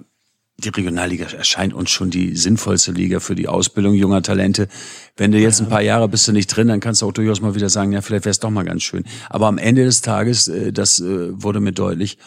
[0.58, 4.68] die Regionalliga erscheint uns schon die sinnvollste Liga für die Ausbildung junger Talente.
[5.16, 7.40] Wenn du jetzt ein paar Jahre bist du nicht drin, dann kannst du auch durchaus
[7.40, 9.04] mal wieder sagen, ja, vielleicht wäre es doch mal ganz schön.
[9.28, 12.18] Aber am Ende des Tages, äh, das äh, wurde mir deutlich,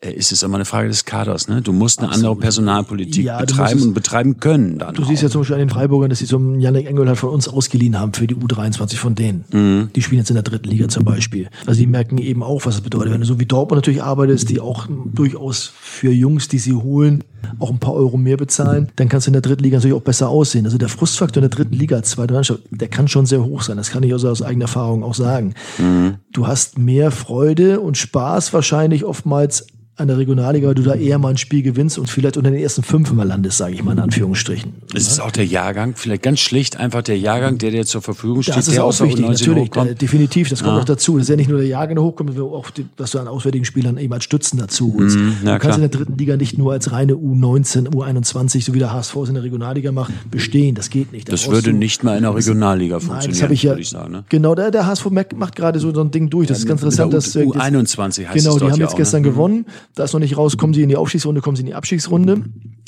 [0.00, 1.48] ist es immer eine Frage des Kaders.
[1.48, 1.62] Ne?
[1.62, 2.24] Du musst eine Absolut.
[2.26, 4.78] andere Personalpolitik ja, betreiben und betreiben können.
[4.78, 5.08] Dann du auch.
[5.08, 7.48] siehst ja zum Beispiel an den Freiburgern, dass sie so einen Janik Engelhardt von uns
[7.48, 9.44] ausgeliehen haben für die U23 von denen.
[9.52, 9.90] Mhm.
[9.94, 11.48] Die spielen jetzt in der dritten Liga zum Beispiel.
[11.66, 13.12] Also die merken eben auch, was das bedeutet.
[13.12, 17.24] Wenn du so wie Dortmund natürlich arbeitest, die auch durchaus für Jungs, die sie holen,
[17.58, 20.02] auch ein paar Euro mehr bezahlen, dann kannst du in der dritten Liga natürlich auch
[20.02, 20.64] besser aussehen.
[20.64, 23.76] Also der Frustfaktor in der dritten Liga zweite Mannschaft, der kann schon sehr hoch sein.
[23.76, 25.54] Das kann ich also aus eigener Erfahrung auch sagen.
[25.78, 26.16] Mhm.
[26.32, 31.18] Du hast mehr Freude und Spaß wahrscheinlich oftmals an der Regionalliga, weil du da eher
[31.18, 33.92] mal ein Spiel gewinnst und vielleicht unter den ersten fünf immer landest, sage ich mal
[33.92, 34.72] in Anführungsstrichen.
[34.92, 38.42] Ist es auch der Jahrgang, vielleicht ganz schlicht einfach der Jahrgang, der dir zur Verfügung
[38.42, 40.78] steht, das ist der auch wichtig, natürlich, der, definitiv, das kommt ja.
[40.78, 41.16] noch dazu.
[41.16, 43.64] Das ist ja nicht nur der Jahrgang, der hochkommt, sondern auch, was du an auswärtigen
[43.64, 45.16] Spielern eben als Stützen dazu holst.
[45.16, 45.74] Mhm, du kannst klar.
[45.76, 49.28] in der dritten Liga nicht nur als reine U19, U21, so wie der HSV es
[49.28, 50.74] in der Regionalliga macht, bestehen.
[50.74, 51.28] Das geht nicht.
[51.28, 53.90] Da das würde du, nicht mal in der Regionalliga funktionieren, nein, das ich ja, ich
[53.90, 54.10] sagen.
[54.10, 54.24] Ne?
[54.28, 56.48] Genau, der, der HSV macht gerade so, so ein Ding durch.
[56.48, 57.14] Das ja, ist ganz interessant.
[57.14, 59.28] Dass, U21 heißt Genau, die haben jetzt auch, gestern ne?
[59.28, 59.66] gewonnen.
[59.94, 62.44] Da ist noch nicht rausgekommen kommen sie in die Aufstiegsrunde, kommen sie in die Abstiegsrunde.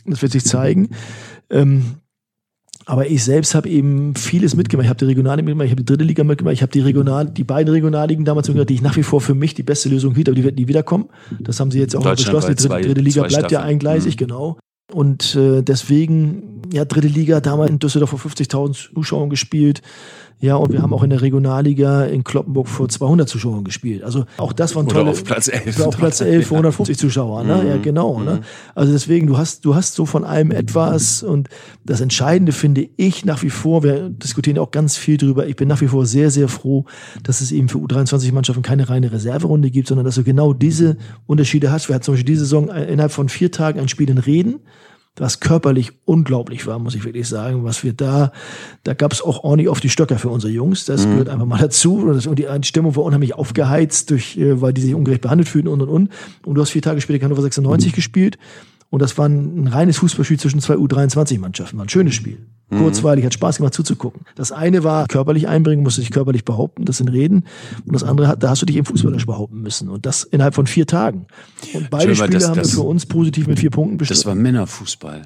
[0.07, 0.91] Das wird sich zeigen.
[1.51, 1.97] Ähm,
[2.89, 4.85] aber ich selbst habe eben vieles mitgemacht.
[4.85, 7.27] Ich habe die Regionalliga mitgemacht, ich habe die dritte Liga mitgemacht, ich habe die Regional,
[7.27, 10.15] die beiden Regionalligen damals mitgemacht, die ich nach wie vor für mich die beste Lösung
[10.15, 11.09] hielt, aber die werden nie wiederkommen.
[11.41, 12.51] Das haben sie jetzt auch beschlossen.
[12.51, 14.19] Die dritte, zwei, dritte Liga bleibt ja eingleisig, mhm.
[14.19, 14.59] genau.
[14.93, 19.83] Und äh, deswegen, ja, dritte Liga, damals in Düsseldorf vor 50.000 Zuschauern gespielt.
[20.39, 24.03] Ja, und wir haben auch in der Regionalliga in Kloppenburg vor 200 Zuschauern gespielt.
[24.03, 25.03] Also auch das waren tolle.
[25.03, 25.81] Oder auf Platz 11.
[25.81, 27.67] Auf Platz 11 vor 150 Zuschauer, ne?
[27.67, 28.43] Ja, genau, ne?
[28.75, 31.49] Also deswegen, du hast, du hast so von allem etwas und
[31.85, 35.69] das Entscheidende finde ich nach wie vor, wir diskutieren auch ganz viel drüber, ich bin
[35.69, 36.85] nach wie vor sehr, sehr froh,
[37.23, 41.71] dass es eben für U23-Mannschaften keine reine Reserverunde gibt, sondern dass du genau diese Unterschiede
[41.71, 41.89] hast.
[41.89, 44.61] Wir hatten zum Beispiel diese Saison innerhalb von vier Tagen ein Spiel in Reden,
[45.19, 47.65] was körperlich unglaublich war, muss ich wirklich sagen.
[47.65, 48.33] Was wir da,
[48.85, 50.85] da gab es auch ordentlich auf die Stöcker für unsere Jungs.
[50.85, 51.97] Das gehört einfach mal dazu.
[51.97, 55.81] Und, die Stimmung war unheimlich aufgeheizt, durch, äh, weil die sich ungerecht behandelt fühlten und
[55.81, 56.11] und und.
[56.45, 58.39] Und du hast vier Tage später Hannover 96 gespielt.
[58.91, 61.77] Und das war ein, ein reines Fußballspiel zwischen zwei U23-Mannschaften.
[61.79, 62.39] War ein schönes Spiel.
[62.69, 64.23] Kurzweilig, hat Spaß gemacht zuzugucken.
[64.35, 67.45] Das eine war körperlich einbringen, musste sich körperlich behaupten, das sind Reden.
[67.87, 69.89] Und das andere, hat, da hast du dich eben fußballisch behaupten müssen.
[69.89, 71.27] Und das innerhalb von vier Tagen.
[71.75, 74.19] Und beide Schön, Spiele das- haben wir das- für uns positiv mit vier Punkten bestimmt.
[74.19, 75.23] Das war Männerfußball.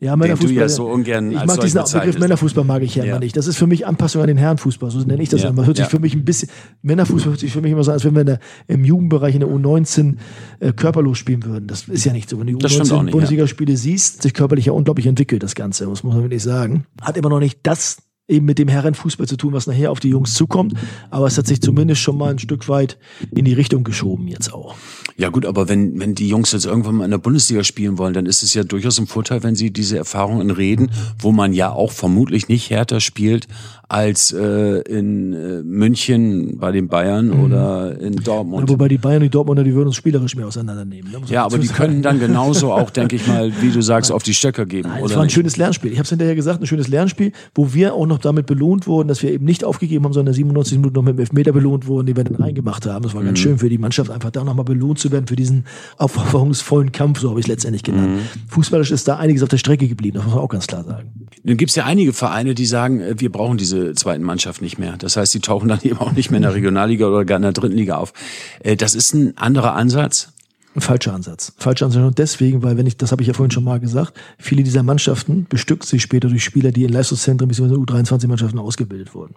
[0.00, 0.54] Ja, Den Männerfußball.
[0.54, 2.18] du ja so ungern ich mag diesen Begriff.
[2.20, 3.10] Männerfußball mag ich ja, Ja.
[3.12, 3.36] immer nicht.
[3.36, 5.66] Das ist für mich Anpassung an den Herrenfußball, so nenne ich das Ja, immer.
[5.66, 5.90] Hört sich ja.
[5.90, 6.48] für mich ein bisschen
[6.82, 9.34] Männerfußball hört sich für mich immer so an, als wenn wir in der, im Jugendbereich
[9.34, 10.16] in der U19
[10.60, 11.66] äh, körperlos spielen würden.
[11.66, 12.38] Das ist ja nicht so.
[12.38, 15.42] Wenn du die Das stimmt auch U19 nicht, Bundesligaspiele siehst, sich körperlich ja unglaublich entwickelt
[15.42, 16.84] das Ganze, das muss man wirklich sagen.
[17.02, 20.10] Hat immer noch nicht das eben mit dem Herrenfußball zu tun, was nachher auf die
[20.10, 20.74] Jungs zukommt,
[21.10, 22.98] aber es hat sich zumindest schon mal ein Stück weit
[23.34, 24.76] in die Richtung geschoben jetzt auch.
[25.20, 28.14] Ja gut, aber wenn, wenn die Jungs jetzt irgendwann mal in der Bundesliga spielen wollen,
[28.14, 31.72] dann ist es ja durchaus ein Vorteil, wenn sie diese Erfahrungen reden, wo man ja
[31.72, 33.48] auch vermutlich nicht härter spielt
[33.90, 38.68] als äh, in äh, München bei den Bayern oder in Ja, Dortmund.
[38.68, 41.10] wobei die Bayern und die Dortmunder, die würden uns spielerisch mehr auseinandernehmen.
[41.10, 41.78] ne, Ja, aber die sagen.
[41.78, 44.90] können dann genauso auch, denke ich mal, wie du sagst, auf die Stöcker geben.
[44.90, 45.32] Nein, es war ein nicht?
[45.34, 45.90] schönes Lernspiel.
[45.90, 49.08] Ich habe es hinterher gesagt, ein schönes Lernspiel, wo wir auch noch damit belohnt wurden,
[49.08, 52.06] dass wir eben nicht aufgegeben haben, sondern 97 Minuten noch mit dem Elfmeter belohnt wurden,
[52.06, 53.02] den wir dann reingemacht haben.
[53.04, 53.26] Das war Mhm.
[53.26, 55.64] ganz schön für die Mannschaft, einfach da nochmal belohnt zu werden für diesen
[55.96, 58.16] aufopferungsvollen Kampf, so habe ich es letztendlich genannt.
[58.16, 58.48] Mhm.
[58.48, 61.10] Fußballisch ist da einiges auf der Strecke geblieben, das muss man auch ganz klar sagen.
[61.44, 64.78] Nun gibt es ja einige Vereine, die sagen, äh, wir brauchen diese zweiten Mannschaft nicht
[64.78, 64.96] mehr.
[64.98, 67.42] Das heißt, die tauchen dann eben auch nicht mehr in der Regionalliga oder gar in
[67.42, 68.12] der dritten Liga auf.
[68.60, 70.32] Äh, Das ist ein anderer Ansatz.
[70.74, 71.52] Ein falscher Ansatz.
[71.56, 74.12] Falscher Ansatz und deswegen, weil wenn ich, das habe ich ja vorhin schon mal gesagt,
[74.38, 77.74] viele dieser Mannschaften bestückt sich später durch Spieler, die in Leistungszentren bzw.
[77.74, 79.34] U23-Mannschaften ausgebildet wurden.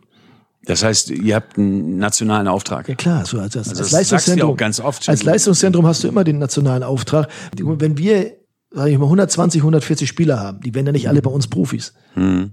[0.65, 2.88] Das heißt, ihr habt einen nationalen Auftrag.
[2.88, 4.51] Ja klar, so als, als, Also als sagst du Leistungszentrum.
[4.51, 5.10] auch ganz oft.
[5.10, 7.30] Als Leistungszentrum hast du immer den nationalen Auftrag.
[7.58, 8.34] Wenn wir,
[8.73, 11.93] sage ich mal, 120, 140 Spieler haben, die werden ja nicht alle bei uns Profis.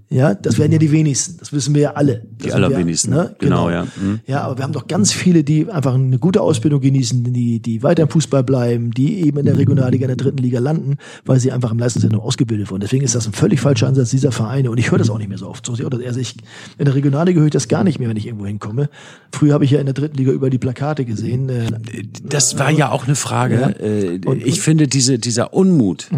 [0.09, 1.37] Ja, das werden ja die wenigsten.
[1.37, 2.23] Das wissen wir ja alle.
[2.37, 3.11] Das sind allerwenigsten.
[3.11, 3.35] Wir, ne?
[3.39, 3.83] Genau, ja.
[3.83, 4.21] Mhm.
[4.25, 7.83] Ja, aber wir haben doch ganz viele, die einfach eine gute Ausbildung genießen, die, die
[7.83, 11.41] weiter im Fußball bleiben, die eben in der Regionalliga, in der dritten Liga landen, weil
[11.41, 12.79] sie einfach im Leistungszentrum ausgebildet wurden.
[12.79, 14.71] Deswegen ist das ein völlig falscher Ansatz dieser Vereine.
[14.71, 15.69] Und ich höre das auch nicht mehr so oft.
[15.69, 16.35] Also ich,
[16.77, 18.89] in der Regionalliga höre ich das gar nicht mehr, wenn ich irgendwo hinkomme.
[19.33, 21.49] Früher habe ich ja in der dritten Liga über die Plakate gesehen.
[21.49, 21.65] Äh,
[22.23, 23.59] Das war ja auch eine Frage.
[23.59, 23.69] Ja.
[23.85, 26.08] Äh, Und- ich finde, diese, dieser Unmut,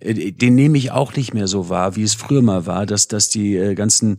[0.00, 3.08] äh, den nehme ich auch nicht mehr so wahr, wie es früher mal war, dass,
[3.08, 4.18] dass die äh, ganzen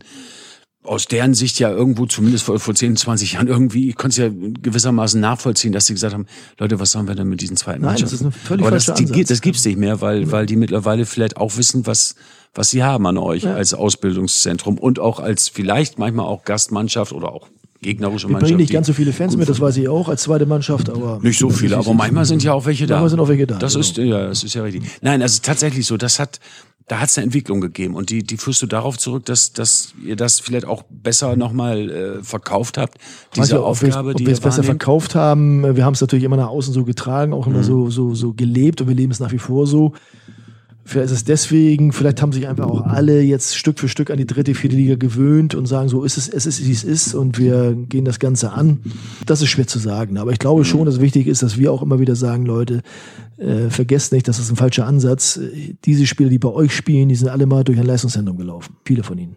[0.82, 4.32] aus deren Sicht ja irgendwo, zumindest vor, vor 10, 20 Jahren irgendwie, ich konnte es
[4.32, 6.26] ja gewissermaßen nachvollziehen, dass sie gesagt haben,
[6.58, 8.28] Leute, was sollen wir denn mit diesen zweiten Nein, das Mannschaften?
[8.28, 9.28] ist ein völlig Aber das, die, Ansatz.
[9.28, 12.14] das gibt's nicht mehr, weil, weil die mittlerweile vielleicht auch wissen, was,
[12.54, 17.32] was sie haben an euch als Ausbildungszentrum und auch als vielleicht manchmal auch Gastmannschaft oder
[17.32, 17.48] auch
[17.82, 18.48] gegnerische wir Mannschaft.
[18.50, 21.18] bringen nicht ganz so viele Fans mit, das weiß ich auch, als zweite Mannschaft, aber.
[21.22, 22.94] nicht so viele, aber manchmal sind ja auch welche da.
[22.96, 23.80] Manchmal sind auch welche da, Das genau.
[23.86, 24.82] ist, ja, das ist ja richtig.
[25.00, 26.40] Nein, also tatsächlich so, das hat,
[26.88, 29.94] da hat es eine Entwicklung gegeben und die, die führst du darauf zurück, dass, dass
[30.04, 32.98] ihr das vielleicht auch besser nochmal äh, verkauft habt,
[33.36, 35.76] diese ja, Aufgabe, ob die wir es besser verkauft haben.
[35.76, 37.54] Wir haben es natürlich immer nach außen so getragen, auch Mhm.
[37.54, 39.92] immer so, so, so gelebt und wir leben es nach wie vor so.
[40.84, 44.16] Vielleicht ist es deswegen, vielleicht haben sich einfach auch alle jetzt Stück für Stück an
[44.16, 47.14] die dritte, vierte Liga gewöhnt und sagen, so ist es, es ist, wie es ist
[47.14, 48.80] und wir gehen das Ganze an.
[49.26, 50.18] Das ist schwer zu sagen.
[50.18, 52.82] Aber ich glaube schon, dass wichtig ist, dass wir auch immer wieder sagen, Leute,
[53.36, 55.38] äh, vergesst nicht, das ist ein falscher Ansatz.
[55.84, 58.76] Diese Spieler, die bei euch spielen, die sind alle mal durch ein Leistungszentrum gelaufen.
[58.84, 59.36] Viele von ihnen.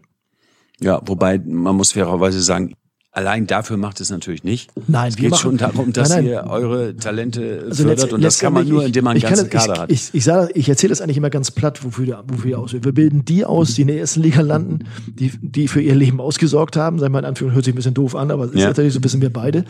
[0.79, 2.73] Ja, wobei man muss fairerweise sagen,
[3.13, 4.71] allein dafür macht es natürlich nicht.
[4.87, 6.33] Nein, es wir geht machen- schon darum, dass Nein, nein.
[6.33, 9.49] ihr eure Talente Also fördert letzt- und das kann man nur, indem man einen ganzen
[9.49, 9.91] kann, Kader ich, hat.
[9.91, 12.73] Ich, ich, sage, ich erzähle das eigentlich immer ganz platt, wofür, wir- wofür wir aus.
[12.73, 16.19] Wir bilden die aus, die in der ersten Liga landen, die, die für ihr Leben
[16.19, 16.97] ausgesorgt haben.
[16.99, 18.99] Sei mal in Anführungszeichen, hört sich ein bisschen doof an, aber es ist tatsächlich so
[18.99, 19.63] ein bisschen wir beide.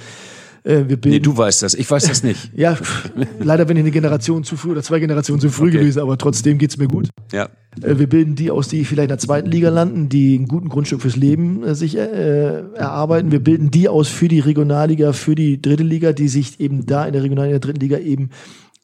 [0.63, 2.52] Äh, wir bilden, nee, du weißt das, ich weiß das nicht.
[2.56, 2.78] ja,
[3.39, 5.80] leider bin ich eine Generation zu früh oder zwei Generationen zu früh Okay.
[5.80, 7.10] gewesen, aber trotzdem geht's mir gut.
[7.32, 7.49] Ja.
[7.82, 10.69] Äh, Wir bilden die aus, die vielleicht in der zweiten Liga landen, die einen guten
[10.69, 13.32] Grundstück fürs Leben äh, sich äh, erarbeiten.
[13.32, 17.06] Wir bilden die aus für die Regionalliga, für die dritte Liga, die sich eben da
[17.06, 18.30] in der Regionalliga, in der dritten Liga eben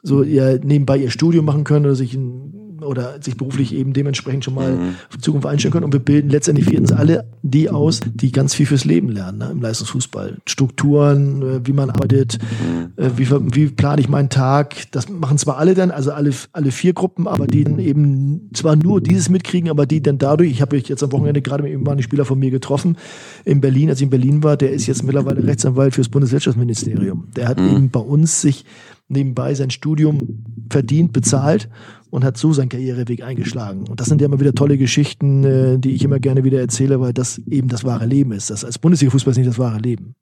[0.03, 4.45] so ihr, nebenbei ihr Studium machen können oder sich ein oder sich beruflich eben dementsprechend
[4.45, 5.21] schon mal mhm.
[5.21, 5.85] Zukunft einstellen können.
[5.85, 9.49] Und wir bilden letztendlich viertens alle die aus, die ganz viel fürs Leben lernen ne,
[9.51, 10.37] im Leistungsfußball.
[10.45, 12.91] Strukturen, äh, wie man arbeitet, mhm.
[13.03, 14.91] äh, wie, wie plane ich meinen Tag.
[14.91, 18.75] Das machen zwar alle dann, also alle, alle vier Gruppen, aber die dann eben zwar
[18.75, 22.01] nur dieses mitkriegen, aber die dann dadurch, ich habe jetzt am Wochenende gerade mit einem
[22.01, 22.97] Spieler von mir getroffen
[23.45, 27.27] in Berlin, als ich in Berlin war, der ist jetzt mittlerweile Rechtsanwalt fürs Bundeswirtschaftsministerium.
[27.35, 27.69] Der hat mhm.
[27.69, 28.65] eben bei uns sich
[29.07, 31.69] nebenbei sein Studium verdient, bezahlt
[32.09, 33.87] und hat so seinen Karriereweg eingeschlagen.
[33.87, 36.99] Und das sind ja immer wieder tolle Geschichten, äh, die ich immer gerne wieder erzähle,
[36.99, 38.49] weil das eben das wahre Leben ist.
[38.49, 40.15] Das als Bundesliga-Fußball ist nicht das wahre Leben.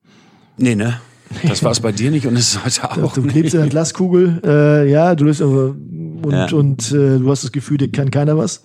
[0.57, 0.99] Nee, ne?
[1.45, 3.13] Das war es bei dir nicht und es ist heute auch.
[3.13, 5.75] Du klebst in der Glaskugel, äh, ja, du löst aber
[6.23, 6.51] und, ja.
[6.53, 8.63] und äh, du hast das Gefühl, dir kann keiner was.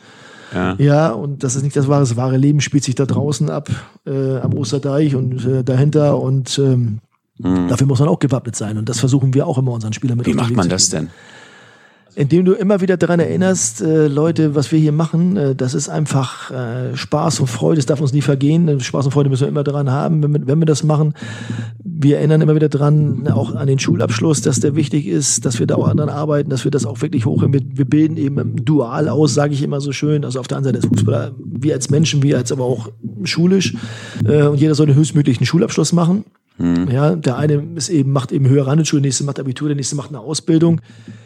[0.55, 0.75] Ja.
[0.79, 2.01] ja, und das ist nicht das wahre.
[2.01, 3.71] Das wahre Leben spielt sich da draußen ab,
[4.07, 7.01] äh, am Osterdeich und äh, dahinter und ähm,
[7.43, 7.69] Mhm.
[7.69, 8.79] Dafür muss man auch gewappnet sein.
[8.79, 11.11] Und das versuchen wir auch immer unseren Spielern mit Wie macht man das denn?
[12.15, 15.89] Indem du immer wieder daran erinnerst, äh, Leute, was wir hier machen, äh, das ist
[15.89, 18.81] einfach äh, Spaß und Freude, das darf uns nie vergehen.
[18.81, 21.15] Spaß und Freude müssen wir immer daran haben, wenn wir, wenn wir das machen.
[21.83, 25.67] Wir erinnern immer wieder dran, auch an den Schulabschluss, dass der wichtig ist, dass wir
[25.67, 29.09] da auch daran arbeiten, dass wir das auch wirklich hoch, wir, wir bilden eben dual
[29.09, 30.27] aus, sage ich immer so schön.
[30.27, 32.91] Also auf der einen Seite als Fußballer, wir als Menschen, wir als aber auch
[33.25, 33.75] schulisch.
[34.27, 36.25] Äh, und jeder soll den höchstmöglichen Schulabschluss machen.
[36.59, 36.89] Mhm.
[36.91, 39.97] Ja, der eine ist eben, macht eben höhere Handelsschule, der nächste macht Abitur, der nächste
[39.97, 40.81] macht eine Ausbildung.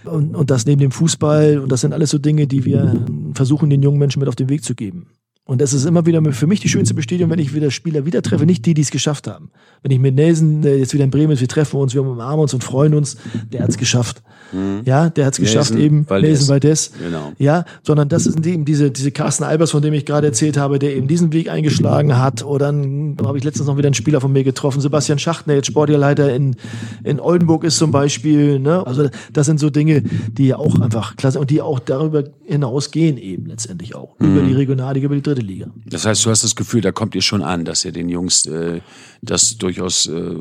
[0.04, 1.58] Und, und das neben dem Fußball.
[1.58, 4.48] Und das sind alles so Dinge, die wir versuchen, den jungen Menschen mit auf den
[4.48, 5.06] Weg zu geben.
[5.48, 8.20] Und das ist immer wieder für mich die schönste Bestätigung, wenn ich wieder Spieler wieder
[8.20, 9.50] treffe, nicht die, die es geschafft haben.
[9.82, 12.52] Wenn ich mit Nelson jetzt wieder in Bremen ist, wir treffen uns, wir umarmen uns
[12.52, 13.16] und freuen uns,
[13.52, 14.22] der hat es geschafft.
[14.52, 14.80] Mhm.
[14.84, 16.90] Ja, der hat es geschafft eben, Nelson Valdez.
[16.98, 17.32] Genau.
[17.38, 20.80] Ja, sondern das sind eben diese, diese Carsten Albers, von dem ich gerade erzählt habe,
[20.80, 22.44] der eben diesen Weg eingeschlagen hat.
[22.44, 25.66] Oder dann habe ich letztens noch wieder einen Spieler von mir getroffen, Sebastian Schachtner, jetzt
[25.66, 26.56] Sportleiter in,
[27.04, 28.58] in Oldenburg ist zum Beispiel.
[28.58, 28.84] Ne?
[28.84, 33.16] Also das sind so Dinge, die ja auch einfach klasse und die auch darüber hinausgehen
[33.16, 34.18] eben letztendlich auch.
[34.18, 34.32] Mhm.
[34.32, 35.66] Über die Regionalliga, über die dritte dritte Liga.
[35.86, 38.46] Das heißt, du hast das Gefühl, da kommt ihr schon an, dass ihr den Jungs
[38.46, 38.80] äh,
[39.22, 40.36] das durchaus äh,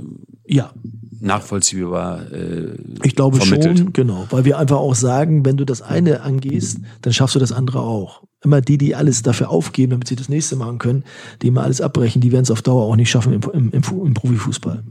[0.48, 0.72] ja.
[1.20, 3.80] nachvollziehbar äh, Ich glaube vermittelt.
[3.80, 4.28] schon, genau.
[4.30, 7.82] Weil wir einfach auch sagen, wenn du das eine angehst, dann schaffst du das andere
[7.82, 8.24] auch.
[8.44, 11.04] Immer die, die alles dafür aufgeben, damit sie das nächste machen können,
[11.42, 13.84] die immer alles abbrechen, die werden es auf Dauer auch nicht schaffen im, im, im,
[14.06, 14.84] im Profifußball.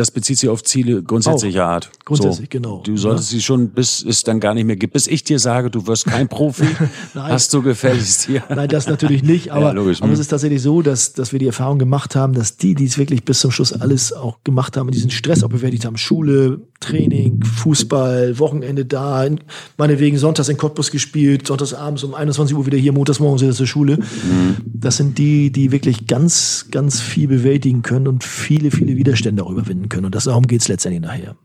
[0.00, 1.72] Das bezieht sich auf Ziele grundsätzlicher Auch.
[1.72, 1.90] Art.
[2.06, 2.58] Grundsätzlich, so.
[2.58, 2.82] genau.
[2.86, 3.36] Du solltest ja.
[3.36, 4.94] sie schon, bis es dann gar nicht mehr gibt.
[4.94, 6.64] Bis ich dir sage, du wirst kein Profi,
[7.14, 8.42] hast du gefälligst hier.
[8.48, 9.50] Nein, das natürlich nicht.
[9.50, 10.22] Aber, ja, logisch, aber es hm.
[10.22, 13.24] ist tatsächlich so, dass, dass wir die Erfahrung gemacht haben, dass die, die es wirklich
[13.26, 18.38] bis zum Schluss alles auch gemacht haben, diesen Stress auch bewältigt haben, Schule, Training, Fußball,
[18.38, 19.28] Wochenende da,
[19.76, 23.52] meinetwegen sonntags in Cottbus gespielt, sonntags abends um 21 Uhr wieder hier, montags morgens wieder
[23.52, 23.98] zur Schule.
[23.98, 24.56] Mhm.
[24.64, 29.50] Das sind die, die wirklich ganz, ganz viel bewältigen können und viele, viele Widerstände auch
[29.50, 30.06] überwinden können.
[30.06, 31.36] Und das, darum geht es letztendlich nachher.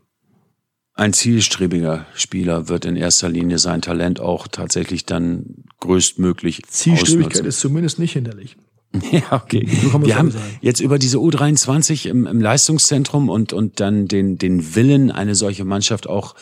[0.94, 7.46] Ein zielstrebiger Spieler wird in erster Linie sein Talent auch tatsächlich dann größtmöglich Zielstrebigkeit ausnutzen.
[7.46, 8.56] ist zumindest nicht hinderlich.
[9.12, 9.68] Ja, okay.
[9.82, 14.74] So wir haben jetzt über diese U23 im, im, Leistungszentrum und, und dann den, den
[14.74, 16.34] Willen, eine solche Mannschaft auch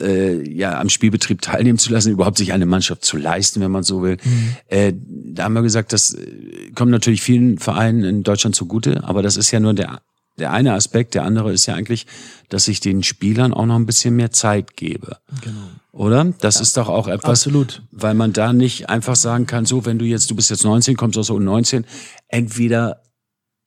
[0.00, 3.82] äh, ja, am Spielbetrieb teilnehmen zu lassen, überhaupt sich eine Mannschaft zu leisten, wenn man
[3.82, 4.18] so will.
[4.22, 4.56] Mhm.
[4.68, 4.92] Äh,
[5.34, 9.36] da haben wir gesagt, das äh, kommt natürlich vielen Vereinen in Deutschland zugute, aber das
[9.36, 10.00] ist ja nur der
[10.40, 12.06] der eine Aspekt, der andere ist ja eigentlich,
[12.48, 15.18] dass ich den Spielern auch noch ein bisschen mehr Zeit gebe.
[15.42, 15.60] Genau.
[15.92, 16.32] Oder?
[16.40, 17.82] Das ja, ist doch auch etwas, absolut.
[17.92, 20.96] weil man da nicht einfach sagen kann, so, wenn du jetzt, du bist jetzt 19,
[20.96, 21.84] kommst aus U19,
[22.28, 23.02] entweder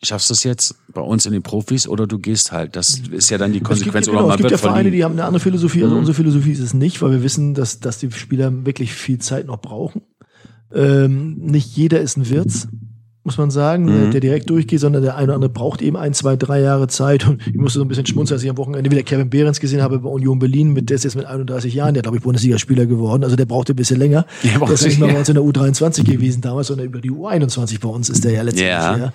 [0.02, 2.76] schaffst du es jetzt bei uns in den Profis oder du gehst halt.
[2.76, 4.08] Das ist ja dann die Konsequenz.
[4.08, 5.84] Es gibt, genau, es gibt ja Vereine, die haben eine andere Philosophie.
[5.84, 6.00] Also mhm.
[6.00, 9.48] unsere Philosophie ist es nicht, weil wir wissen, dass, dass die Spieler wirklich viel Zeit
[9.48, 10.02] noch brauchen.
[10.74, 12.68] Ähm, nicht jeder ist ein Wirts
[13.26, 14.12] muss man sagen, mhm.
[14.12, 17.26] der direkt durchgeht, sondern der eine oder andere braucht eben ein, zwei, drei Jahre Zeit.
[17.28, 19.82] Und ich musste so ein bisschen schmunzeln, als ich am Wochenende wieder Kevin Behrens gesehen
[19.82, 22.86] habe bei Union Berlin, mit der ist jetzt mit 31 Jahren, der glaube ich Bundesligaspieler
[22.86, 23.24] geworden.
[23.24, 24.26] Also der brauchte ein bisschen länger.
[24.44, 27.12] Ja, der ist nicht mal bei uns in der U23 gewesen damals, sondern über die
[27.12, 29.12] U21 bei uns ist der ja letztendlich ja.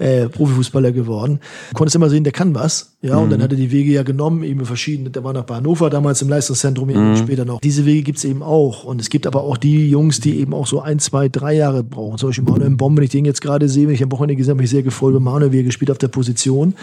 [0.00, 1.38] ja äh, Profifußballer geworden.
[1.70, 2.94] Du konntest immer sehen, der kann was.
[3.02, 3.24] Ja, mhm.
[3.24, 6.22] und dann hat er die Wege ja genommen, eben verschiedene, der war bei Hannover damals
[6.22, 7.16] im Leistungszentrum, mhm.
[7.16, 7.60] später noch.
[7.60, 8.84] Diese Wege gibt's eben auch.
[8.84, 11.84] Und es gibt aber auch die Jungs, die eben auch so ein, zwei, drei Jahre
[11.84, 12.18] brauchen.
[12.18, 14.52] Zum Beispiel Manuel Bomb, wenn ich den jetzt gerade sehe, wenn ich am Wochenende gesehen,
[14.52, 16.74] habe mich sehr gefreut über Manuel, wie er gespielt auf der Position,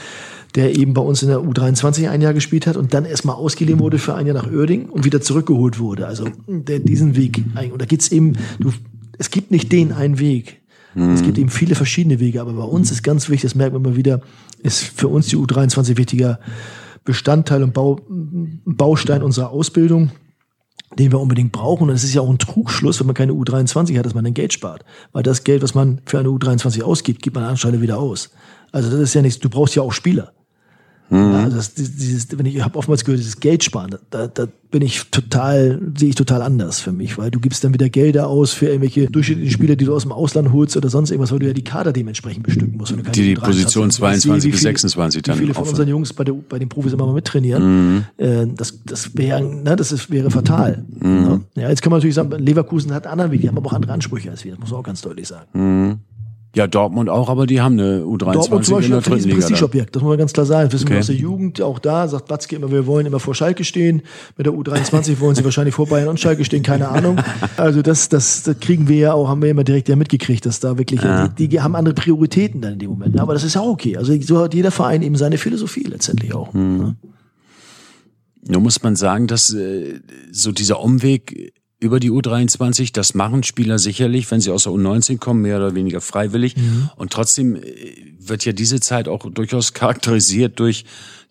[0.56, 3.80] der eben bei uns in der U23 ein Jahr gespielt hat und dann erstmal ausgeliehen
[3.80, 6.08] wurde für ein Jahr nach Oerding und wieder zurückgeholt wurde.
[6.08, 8.72] Also der diesen Weg, und da gibt's eben, du,
[9.18, 10.62] es gibt nicht den einen Weg.
[10.94, 11.14] Mhm.
[11.14, 13.84] Es gibt eben viele verschiedene Wege, aber bei uns ist ganz wichtig, das merkt man
[13.84, 14.22] immer wieder,
[14.62, 16.40] ist für uns die U23 wichtiger
[17.04, 18.00] Bestandteil und Bau,
[18.66, 20.12] Baustein unserer Ausbildung
[20.98, 21.90] den wir unbedingt brauchen.
[21.90, 24.34] Und es ist ja auch ein Trugschluss, wenn man keine U23 hat, dass man dann
[24.34, 24.84] Geld spart.
[25.12, 28.32] Weil das Geld, was man für eine U23 ausgibt, gibt man anscheinend wieder aus.
[28.72, 30.34] Also das ist ja nichts, du brauchst ja auch Spieler.
[31.12, 34.82] Ja, also das, dieses, wenn ich habe oftmals gehört, dieses Geld sparen, da, da bin
[34.82, 38.54] ich total, sehe ich total anders für mich, weil du gibst dann wieder Gelder aus
[38.54, 41.48] für irgendwelche durchschnittlichen Spieler, die du aus dem Ausland holst oder sonst irgendwas, weil du
[41.48, 42.92] ja die Kader dementsprechend bestücken musst.
[42.94, 43.96] Die die U23 Position hast.
[43.98, 45.74] Ich sehe, 22 wie bis viele- 26 dann Wie viele von auffüllen.
[45.74, 48.06] unseren Jungs bei, der, bei den Profis immer mal mittrainieren.
[48.18, 50.86] Äh, das das wäre ne, das ist, wäre fatal.
[51.02, 51.42] Ne?
[51.56, 53.74] Ja, jetzt kann man natürlich sagen, Leverkusen hat einen anderen Weg, die haben aber auch
[53.74, 56.00] andere Ansprüche als wir, das muss man auch ganz deutlich sagen.
[56.54, 59.16] Ja, Dortmund auch, aber die haben eine U23 Dortmund zum in Beispiel der hat dritten
[59.22, 59.36] ein Liga.
[59.38, 60.72] Prestigeobjekt, das muss man ganz klar sagen.
[60.74, 61.00] Wissen wir Okay.
[61.00, 64.02] aus der Jugend, auch da sagt Watzke immer, wir wollen immer vor Schalke stehen.
[64.36, 67.22] Mit der U23 wollen sie wahrscheinlich vor Bayern und Schalke stehen, keine Ahnung.
[67.56, 70.60] Also das, das, das kriegen wir ja auch, haben wir immer direkt ja mitgekriegt, dass
[70.60, 71.00] da wirklich,
[71.38, 73.18] die, die haben andere Prioritäten dann in dem Moment.
[73.18, 73.96] Aber das ist ja auch okay.
[73.96, 76.54] Also so hat jeder Verein eben seine Philosophie letztendlich auch.
[76.54, 76.98] ne?
[78.48, 80.00] Nur muss man sagen, dass äh,
[80.32, 85.18] so dieser Umweg über die U23, das machen Spieler sicherlich, wenn sie aus der U19
[85.18, 86.56] kommen, mehr oder weniger freiwillig.
[86.96, 87.62] Und trotzdem äh,
[88.20, 90.86] wird ja diese Zeit auch durchaus charakterisiert durch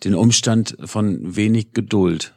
[0.04, 2.34] den Umstand von wenig Geduld.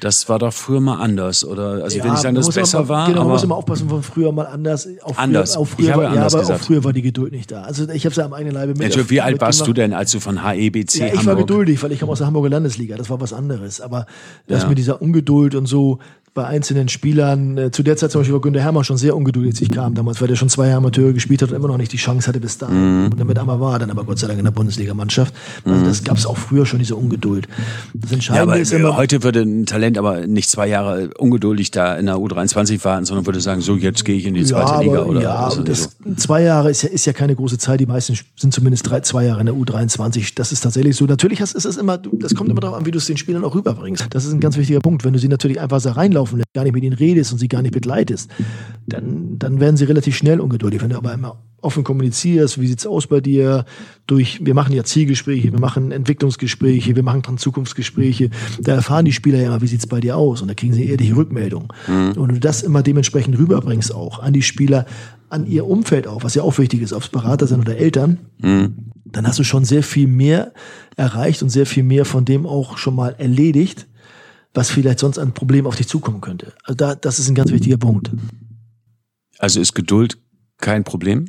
[0.00, 1.82] Das war doch früher mal anders, oder?
[1.84, 3.56] Also ich will nicht sagen, dass es besser immer, war, Genau, man muss aber immer
[3.56, 4.86] aufpassen, von früher mal anders.
[5.02, 5.56] Auch früher, Anders.
[5.56, 6.60] Auch Ich früher, habe war, anders ja, aber gesagt.
[6.62, 7.62] auch früher war die Geduld nicht da.
[7.62, 8.82] Also ich habe es ja am eigenen Leibe mit.
[8.82, 11.82] Entschuldigung, wie alt warst du denn, als du von HEBC Ja, ich war Hamburg geduldig,
[11.82, 12.96] weil ich komme aus der Hamburger Landesliga.
[12.96, 13.80] Das war was anderes.
[13.80, 14.06] Aber
[14.46, 14.68] das Ja.
[14.68, 15.98] mit dieser Ungeduld und so
[16.36, 19.54] bei einzelnen Spielern, äh, zu der Zeit zum Beispiel war Günter Hermann schon sehr ungeduldig,
[19.54, 21.78] als ich kam damals, weil der schon zwei Jahre Amateur gespielt hat und immer noch
[21.78, 22.76] nicht die Chance hatte bis dahin.
[22.76, 23.04] Mhm.
[23.06, 25.34] Und damit einmal war, dann aber Gott sei Dank in der Bundesligamannschaft.
[25.64, 27.48] Also das gab es auch früher schon, diese Ungeduld.
[27.94, 31.70] Das Ja, Entscheidende aber ist immer, heute würde ein Talent aber nicht zwei Jahre ungeduldig
[31.70, 34.72] da in der U23 warten, sondern würde sagen, so jetzt gehe ich in die zweite
[34.72, 36.14] ja, Liga aber, oder ja, aber das, so.
[36.16, 37.80] zwei Jahre ist ja, ist ja keine große Zeit.
[37.80, 40.32] Die meisten sind zumindest drei, zwei Jahre in der U23.
[40.34, 41.06] Das ist tatsächlich so.
[41.06, 43.54] Natürlich ist es immer, das kommt immer darauf an, wie du es den Spielern auch
[43.54, 44.08] rüberbringst.
[44.10, 45.04] Das ist ein ganz wichtiger Punkt.
[45.04, 45.90] Wenn du sie natürlich einfach so
[46.26, 48.30] reinlaufen lässt, gar nicht mit ihnen redest und sie gar nicht begleitest,
[48.86, 50.82] dann, dann werden sie relativ schnell ungeduldig.
[50.82, 53.64] Wenn du aber immer offen kommunizierst, wie sieht's aus bei dir?
[54.06, 58.30] Durch, wir machen ja Zielgespräche, wir machen Entwicklungsgespräche, wir machen dann Zukunftsgespräche.
[58.60, 60.42] Da erfahren die Spieler ja immer, wie sieht's bei dir aus?
[60.42, 61.72] Und da kriegen sie ehrliche Rückmeldung.
[62.16, 64.86] Und wenn du das immer dementsprechend rüberbringst auch an die Spieler,
[65.28, 68.18] an ihr Umfeld auch, was ja auch wichtig ist, ob es Berater sind oder Eltern,
[69.04, 70.52] dann hast du schon sehr viel mehr
[70.96, 73.88] erreicht und sehr viel mehr von dem auch schon mal erledigt,
[74.56, 76.52] was vielleicht sonst an Problemen auf dich zukommen könnte.
[76.64, 78.10] Also da, das ist ein ganz wichtiger Punkt.
[79.38, 80.18] Also ist Geduld
[80.58, 81.26] kein Problem?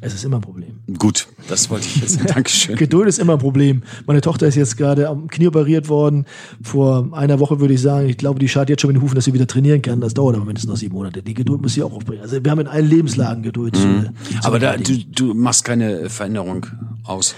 [0.00, 0.80] Es ist immer ein Problem.
[0.98, 2.18] Gut, das wollte ich jetzt.
[2.34, 2.74] Dankeschön.
[2.74, 3.84] Geduld ist immer ein Problem.
[4.06, 6.24] Meine Tochter ist jetzt gerade am Knie operiert worden.
[6.62, 9.14] Vor einer Woche würde ich sagen, ich glaube, die schadet jetzt schon mit den Hufen,
[9.14, 10.00] dass sie wieder trainieren kann.
[10.00, 11.22] Das dauert aber mindestens noch sieben Monate.
[11.22, 12.22] Die Geduld muss sie auch aufbringen.
[12.22, 13.76] Also wir haben in allen Lebenslagen Geduld.
[13.76, 14.08] zu- zu Mhm.
[14.42, 16.66] Aber da, du, du machst keine Veränderung
[17.04, 17.36] aus.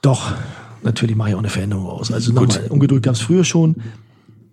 [0.00, 0.32] Doch,
[0.84, 2.12] natürlich mache ich auch eine Veränderung aus.
[2.12, 3.76] Also nochmal, Ungeduld gab es früher schon.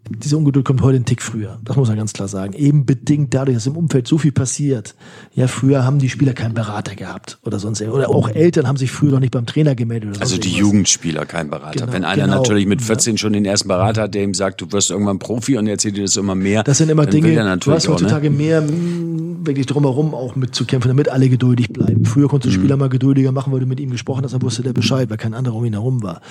[0.10, 1.60] Diese Ungeduld kommt heute einen Tick früher.
[1.64, 2.54] Das muss man ganz klar sagen.
[2.54, 4.96] Eben bedingt dadurch, dass im Umfeld so viel passiert.
[5.34, 7.82] Ja, früher haben die Spieler keinen Berater gehabt oder sonst.
[7.82, 10.12] Oder auch Eltern haben sich früher noch nicht beim Trainer gemeldet.
[10.12, 10.60] Oder Also die irgendwas.
[10.60, 11.80] Jugendspieler, kein Berater.
[11.82, 12.38] Genau, Wenn einer genau.
[12.38, 15.58] natürlich mit 14 schon den ersten Berater hat, der ihm sagt, du wirst irgendwann Profi
[15.58, 16.64] und er erzählt dir das immer mehr.
[16.64, 17.94] Das sind immer Dinge, du hast auch, ne?
[17.96, 22.06] heutzutage mehr mh, wirklich drumherum auch mitzukämpfen, damit alle geduldig bleiben.
[22.06, 22.30] Früher Mhm.
[22.30, 24.74] konnte ein Spieler mal geduldiger machen, weil du mit ihm gesprochen hast, dann wusste der
[24.74, 26.22] Bescheid, weil kein anderer um ihn herum war.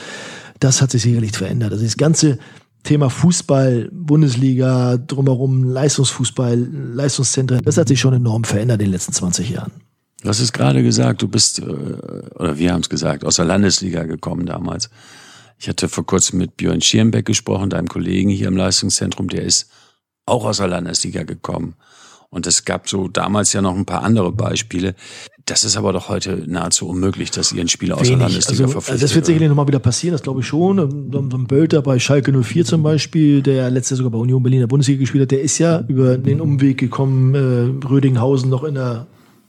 [0.60, 1.72] Das hat sich sicherlich verändert.
[1.72, 2.38] Also das ganze
[2.88, 6.56] Thema Fußball, Bundesliga, drumherum, Leistungsfußball,
[6.94, 9.72] Leistungszentren, das hat sich schon enorm verändert in den letzten 20 Jahren.
[10.22, 13.44] Du hast es gerade gesagt, du bist, äh, oder wir haben es gesagt, aus der
[13.44, 14.88] Landesliga gekommen damals.
[15.58, 19.68] Ich hatte vor kurzem mit Björn Schirmbeck gesprochen, deinem Kollegen hier im Leistungszentrum, der ist
[20.24, 21.74] auch aus der Landesliga gekommen.
[22.30, 24.94] Und es gab so damals ja noch ein paar andere Beispiele.
[25.48, 28.16] Das ist aber doch heute nahezu unmöglich, dass ihr einen Spieler aus der.
[28.18, 28.92] Landesliga Also, verpflichtet.
[28.92, 30.76] also das wird sicherlich nochmal wieder passieren, das glaube ich schon.
[31.10, 34.18] So so ein Bölter bei Schalke 04 zum Beispiel, der ja letztes Jahr sogar bei
[34.18, 37.86] Union Berlin in der Bundesliga gespielt hat, der ist ja über den Umweg gekommen, äh,
[37.86, 39.06] Rödinghausen noch in der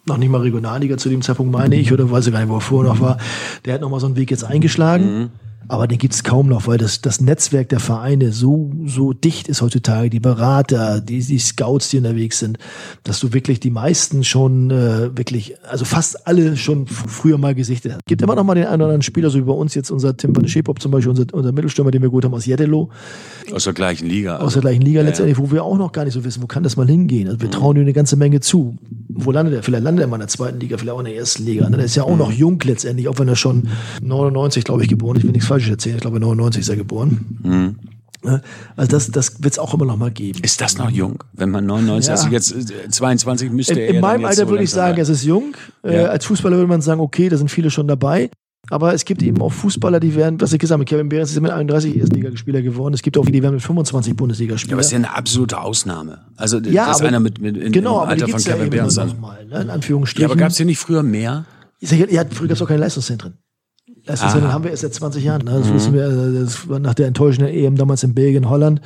[0.08, 2.56] noch nicht mal Regionalliga zu dem Zeitpunkt, meine ich, oder weiß ich gar nicht, wo
[2.56, 3.18] er vorher noch war.
[3.66, 5.30] Der hat nochmal so einen Weg jetzt eingeschlagen.
[5.68, 9.62] Aber den gibt's kaum noch, weil das, das Netzwerk der Vereine so, so dicht ist
[9.62, 12.58] heutzutage, die Berater, die, die Scouts, die unterwegs sind,
[13.04, 17.94] dass du wirklich die meisten schon äh, wirklich, also fast alle schon früher mal gesichtet
[17.94, 18.06] hast.
[18.06, 20.16] Gibt immer noch mal den einen oder anderen Spieler, so wie bei uns jetzt unser
[20.18, 22.90] Tim van Schepop zum Beispiel, unser, unser Mittelstürmer, den wir gut haben aus Jeddelo,
[23.54, 24.38] aus der gleichen Liga.
[24.38, 26.64] aus der gleichen Liga letztendlich, wo wir auch noch gar nicht so wissen, wo kann
[26.64, 27.28] das mal hingehen.
[27.28, 28.78] Also wir trauen ihm eine ganze Menge zu.
[29.10, 29.64] Wo landet er?
[29.64, 31.70] Vielleicht landet er mal in der zweiten Liga, vielleicht auch in der ersten Liga.
[31.70, 33.68] Der ist ja auch noch jung letztendlich, auch wenn er schon
[34.02, 35.22] 99, glaube ich, geboren ist.
[35.22, 35.96] Ich will nichts Falsches erzählen.
[35.96, 37.76] Ich glaube, 99 ist er geboren.
[38.24, 38.42] Ne?
[38.76, 40.40] Also das, das wird es auch immer noch mal geben.
[40.44, 41.24] Ist das noch jung?
[41.34, 42.14] Wenn man 99, Ja.
[42.16, 44.70] also jetzt äh, 22 müsste In, er in ja dann meinem Alter so würde ich
[44.72, 45.02] sagen, sein.
[45.04, 45.56] es ist jung.
[45.84, 46.08] Äh, Ja.
[46.10, 48.30] als Fußballer würde man sagen, okay, da sind viele schon dabei.
[48.72, 51.36] Aber es gibt eben auch Fußballer, die werden, was ich gesagt habe, Kevin Behrens ist
[51.38, 52.94] ja mit 31 Erstligaspieler geworden.
[52.94, 54.74] Es gibt auch die, die werden mit 25 Ja, Bundesligaspieler.
[54.74, 56.20] aber ist ja eine absolute Ausnahme.
[56.36, 58.70] Also, Ja, dass aber- einer mit, mit in, genau, im Alter von ja Kevin eben
[58.72, 59.62] Behrens mal, ne?
[59.62, 60.22] in Anführungsstrichen.
[60.28, 61.46] Ja, aber gab es hier nicht früher mehr?
[61.80, 63.36] Ja, früher gab es auch keine Leistungszentren.
[64.10, 65.46] Leistungszentren haben wir erst seit 20 Jahren.
[65.46, 65.52] Ne?
[65.60, 68.82] Das, wissen wir, äh, das war nach der enttäuschenden EM damals in Belgien, Holland.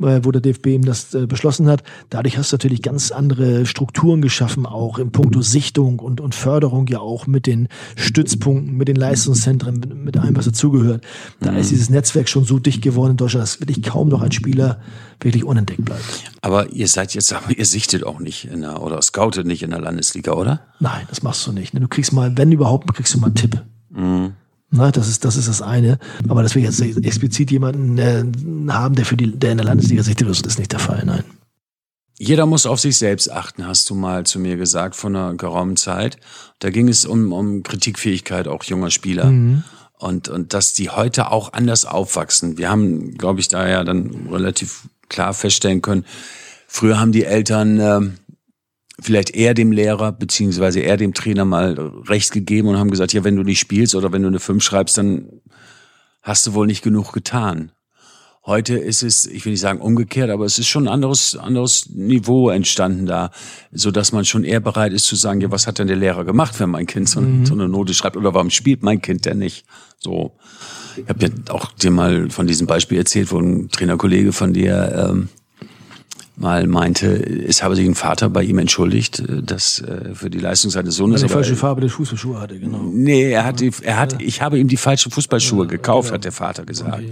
[0.00, 1.82] äh, wo der DFB eben das äh, beschlossen hat.
[2.10, 6.86] Dadurch hast du natürlich ganz andere Strukturen geschaffen, auch in puncto Sichtung und, und Förderung
[6.88, 11.04] ja auch mit den Stützpunkten, mit den Leistungszentren, mit, mit allem, was dazugehört.
[11.40, 14.32] Da ist dieses Netzwerk schon so dicht geworden in Deutschland, dass wirklich kaum noch ein
[14.32, 14.80] Spieler
[15.20, 16.02] wirklich unentdeckt bleibt.
[16.42, 19.70] Aber ihr seid jetzt, aber ihr sichtet auch nicht in der, oder scoutet nicht in
[19.70, 20.60] der Landesliga, oder?
[20.78, 21.72] Nein, das machst du nicht.
[21.74, 23.62] Du kriegst mal, wenn überhaupt, kriegst du mal einen Tipp.
[24.70, 25.98] Na, das ist, das ist das eine.
[26.28, 28.24] Aber dass wir jetzt explizit jemanden äh,
[28.72, 31.24] haben, der für die, der in der Landesliga sichtet, das ist nicht der Fall, nein.
[32.18, 35.76] Jeder muss auf sich selbst achten, hast du mal zu mir gesagt vor einer geraumen
[35.76, 36.16] Zeit.
[36.60, 39.26] Da ging es um, um Kritikfähigkeit auch junger Spieler.
[39.98, 42.56] Und, und dass die heute auch anders aufwachsen.
[42.56, 46.06] Wir haben, glaube ich, da ja dann relativ klar feststellen können,
[46.66, 48.14] früher haben die Eltern ähm,
[49.00, 51.74] vielleicht eher dem Lehrer beziehungsweise eher dem Trainer mal
[52.08, 54.62] recht gegeben und haben gesagt, ja, wenn du nicht spielst oder wenn du eine 5
[54.62, 55.28] schreibst, dann
[56.22, 57.72] hast du wohl nicht genug getan.
[58.46, 61.90] Heute ist es, ich will nicht sagen umgekehrt, aber es ist schon ein anderes, anderes
[61.90, 63.32] Niveau entstanden da,
[63.72, 66.24] so dass man schon eher bereit ist zu sagen, ja, was hat denn der Lehrer
[66.24, 69.38] gemacht, wenn mein Kind so, so eine Note schreibt oder warum spielt mein Kind denn
[69.38, 69.66] nicht?
[69.98, 70.36] So.
[70.96, 75.08] Ich habe ja auch dir mal von diesem Beispiel erzählt, wo ein Trainerkollege von dir
[75.10, 75.28] ähm,
[76.36, 80.38] mal meinte, es habe sich ein Vater bei ihm entschuldigt, äh, dass äh, für die
[80.38, 81.22] Leistung seines Sohnes.
[81.22, 82.80] Aber- falsche Farbe der Fußballschuhe hatte, genau.
[82.92, 86.32] Nee, er hat die, er hat, ich habe ihm die falschen Fußballschuhe gekauft, hat der
[86.32, 87.02] Vater gesagt.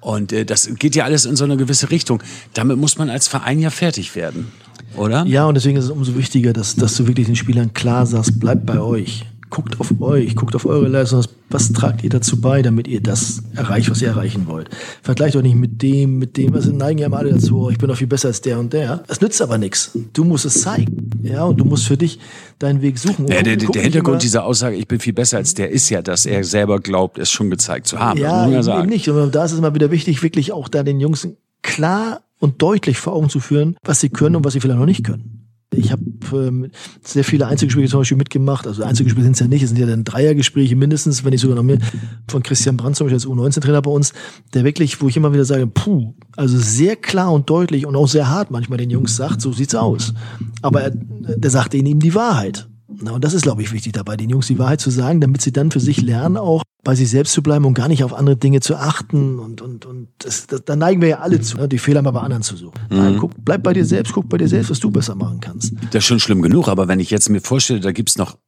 [0.00, 2.22] Und äh, das geht ja alles in so eine gewisse Richtung.
[2.54, 4.52] Damit muss man als Verein ja fertig werden,
[4.96, 5.24] oder?
[5.26, 8.38] Ja, und deswegen ist es umso wichtiger, dass, dass du wirklich den Spielern klar sagst,
[8.38, 9.24] bleibt bei euch.
[9.48, 11.22] Guckt auf euch, guckt auf eure Leistung.
[11.50, 14.68] Was tragt ihr dazu bei, damit ihr das erreicht, was ihr erreichen wollt?
[15.02, 17.88] Vergleicht euch nicht mit dem, mit dem, also neigen ja alle dazu, oh, ich bin
[17.88, 19.04] doch viel besser als der und der.
[19.06, 19.96] Das nützt aber nichts.
[20.12, 21.10] Du musst es zeigen.
[21.22, 22.18] Ja, und du musst für dich
[22.58, 23.28] deinen Weg suchen.
[23.28, 25.88] Ja, guck- der, der nicht Hintergrund dieser Aussage, ich bin viel besser als der, ist
[25.90, 28.18] ja, dass er selber glaubt, es schon gezeigt zu haben.
[28.18, 28.88] Ja, eben sagen.
[28.88, 29.08] nicht.
[29.08, 31.28] Und da ist es mal wieder wichtig, wirklich auch da den Jungs
[31.62, 34.86] klar und deutlich vor Augen zu führen, was sie können und was sie vielleicht noch
[34.86, 35.35] nicht können.
[35.74, 36.02] Ich habe
[36.32, 36.70] ähm,
[37.02, 38.66] sehr viele Einzelgespräche zum Beispiel mitgemacht.
[38.66, 41.56] Also Einzelgespräche sind es ja nicht, es sind ja dann Dreiergespräche mindestens, wenn nicht sogar
[41.56, 41.78] noch mehr.
[42.28, 44.12] Von Christian Brandt zum Beispiel als U19-Trainer bei uns,
[44.54, 48.06] der wirklich, wo ich immer wieder sage, puh, also sehr klar und deutlich und auch
[48.06, 50.14] sehr hart manchmal den Jungs sagt, so sieht's aus.
[50.62, 52.68] Aber er, der sagt ihnen eben die Wahrheit.
[53.00, 55.42] Na, und das ist, glaube ich, wichtig dabei, den Jungs die Wahrheit zu sagen, damit
[55.42, 58.14] sie dann für sich lernen, auch bei sich selbst zu bleiben und gar nicht auf
[58.14, 59.38] andere Dinge zu achten.
[59.38, 62.12] Und, und, und das, das, da neigen wir ja alle zu, ne, die Fehler mal
[62.12, 62.78] bei anderen zu suchen.
[62.90, 65.74] Nein, guck, bleib bei dir selbst, guck bei dir selbst, was du besser machen kannst.
[65.90, 68.38] Das ist schon schlimm genug, aber wenn ich jetzt mir vorstelle, da gibt's noch,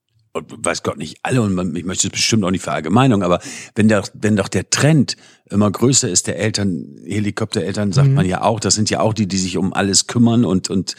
[0.47, 3.41] weiß Gott nicht alle, und man, ich möchte es bestimmt auch nicht Verallgemeinung, aber
[3.75, 5.17] wenn, der, wenn doch der Trend
[5.51, 9.27] immer größer ist, der Eltern, Helikoptereltern, sagt man ja auch, das sind ja auch die,
[9.27, 10.95] die sich um alles kümmern und, und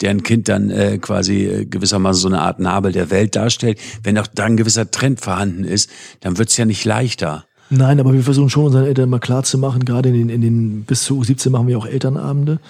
[0.00, 3.78] deren Kind dann äh, quasi äh, gewissermaßen so eine Art Nabel der Welt darstellt.
[4.02, 5.90] Wenn doch da ein gewisser Trend vorhanden ist,
[6.20, 7.44] dann wird's ja nicht leichter.
[7.70, 10.40] Nein, aber wir versuchen schon unseren Eltern mal klar zu machen, gerade in den, in
[10.42, 12.60] den bis zu U17 machen wir auch Elternabende.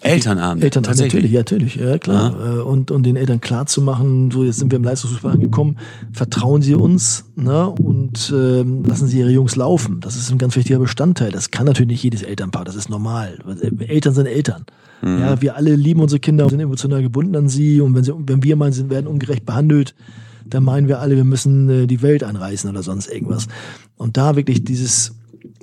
[0.00, 0.62] Elternabend.
[0.62, 2.34] Elternabend, natürlich, ja, natürlich, ja, klar.
[2.34, 5.76] Äh, Und, und den Eltern klar zu machen, so jetzt sind wir im Leistungsfußball angekommen,
[6.12, 10.00] vertrauen sie uns ne, und ähm, lassen sie ihre Jungs laufen.
[10.00, 11.32] Das ist ein ganz wichtiger Bestandteil.
[11.32, 13.38] Das kann natürlich nicht jedes Elternpaar, das ist normal.
[13.80, 14.64] Eltern sind Eltern.
[15.00, 18.12] Ja, wir alle lieben unsere Kinder und sind emotional gebunden an sie und wenn, sie,
[18.16, 19.94] wenn wir meinen, sie werden ungerecht behandelt,
[20.44, 23.46] dann meinen wir alle, wir müssen äh, die Welt anreißen oder sonst irgendwas.
[23.96, 25.14] Und da wirklich dieses,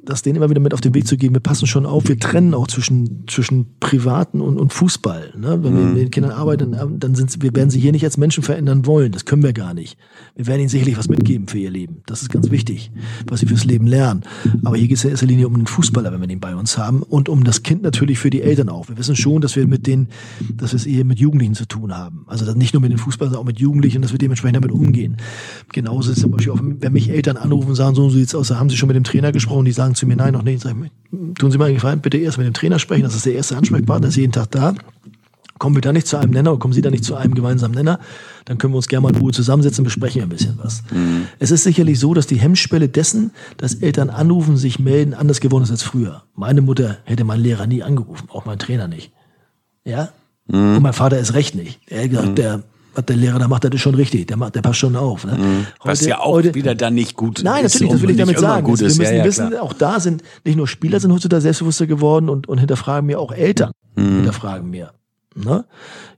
[0.05, 2.19] das denen immer wieder mit auf den Weg zu geben, wir passen schon auf, wir
[2.19, 5.33] trennen auch zwischen, zwischen Privaten und, und Fußball.
[5.37, 5.63] Ne?
[5.63, 8.17] Wenn wir mit den Kindern arbeiten, dann sind sie, wir werden sie hier nicht als
[8.17, 9.11] Menschen verändern wollen.
[9.11, 9.97] Das können wir gar nicht.
[10.35, 12.01] Wir werden ihnen sicherlich was mitgeben für ihr Leben.
[12.05, 12.91] Das ist ganz wichtig,
[13.27, 14.23] was sie fürs Leben lernen.
[14.63, 16.77] Aber hier geht es in erster Linie um den Fußballer, wenn wir den bei uns
[16.77, 17.01] haben.
[17.01, 18.89] Und um das Kind natürlich für die Eltern auch.
[18.89, 20.09] Wir wissen schon, dass wir mit den,
[20.55, 22.25] dass wir es eher mit Jugendlichen zu tun haben.
[22.27, 25.17] Also nicht nur mit den Fußballern, sondern auch mit Jugendlichen, dass wir dementsprechend damit umgehen.
[25.71, 28.49] Genauso ist es zum Beispiel auch, wenn mich Eltern anrufen und sagen, so sieht's aus,
[28.49, 30.61] da haben sie schon mit dem Trainer gesprochen, die sagen zu mir, nein, noch nicht.
[30.61, 30.91] Sag ich,
[31.35, 33.57] tun Sie mir einen Gefallen, bitte erst mit dem Trainer sprechen, das ist der erste
[33.57, 34.75] Ansprechpartner, ist jeden Tag da.
[35.57, 37.73] Kommen wir da nicht zu einem Nenner oder kommen Sie da nicht zu einem gemeinsamen
[37.73, 37.99] Nenner,
[38.43, 40.83] dann können wir uns gerne mal in Ruhe zusammensetzen und besprechen ein bisschen was.
[41.39, 45.63] Es ist sicherlich so, dass die Hemmschwelle dessen, dass Eltern anrufen, sich melden, anders geworden
[45.63, 46.23] ist als früher.
[46.35, 49.13] Meine Mutter hätte meinen Lehrer nie angerufen, auch mein Trainer nicht.
[49.85, 50.09] Ja?
[50.47, 51.79] Und mein Vater ist recht nicht.
[51.87, 52.63] Er hat gesagt, der,
[52.95, 54.27] was der Lehrer da macht, das ist schon richtig.
[54.27, 55.25] Der, macht, der passt schon auf.
[55.25, 55.65] Ne?
[55.83, 57.73] Was Heute- ja auch heute- wieder dann nicht gut Nein, ist.
[57.75, 58.65] natürlich, das will ich damit sagen.
[58.65, 58.97] Gut wir ist.
[58.97, 59.63] müssen ja, ja, wissen, klar.
[59.63, 63.31] auch da sind nicht nur Spieler sind heutzutage selbstbewusster geworden und, und hinterfragen mir auch
[63.31, 64.15] Eltern Mhm.
[64.17, 64.91] hinterfragen mir.
[65.35, 65.65] Ne?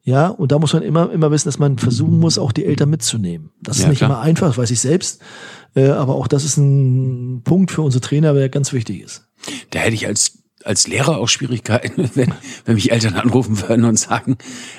[0.04, 2.90] Ja, und da muss man immer, immer wissen, dass man versuchen muss, auch die Eltern
[2.92, 3.50] mitzunehmen.
[3.62, 4.12] Das ist Ja, nicht klar.
[4.12, 5.22] immer einfach, das weiß ich selbst.
[5.76, 9.28] Äh, aber auch das ist ein Punkt für unsere Trainer, der ganz wichtig ist.
[9.72, 10.37] Da hätte ich als,
[10.68, 12.34] als Lehrer auch Schwierigkeiten, wenn,
[12.66, 14.38] wenn mich Eltern anrufen würden und sagen,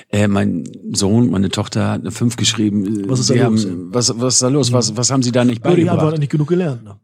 [0.09, 0.63] äh, mein
[0.93, 3.09] Sohn, meine Tochter hat eine 5 geschrieben.
[3.09, 3.65] Was ist da los?
[3.65, 4.71] Haben, was, was ist da los?
[4.71, 6.19] Was, was haben Sie da nicht Würde ich einfach beigebracht?
[6.19, 6.83] nicht genug gelernt.
[6.83, 6.95] Ne?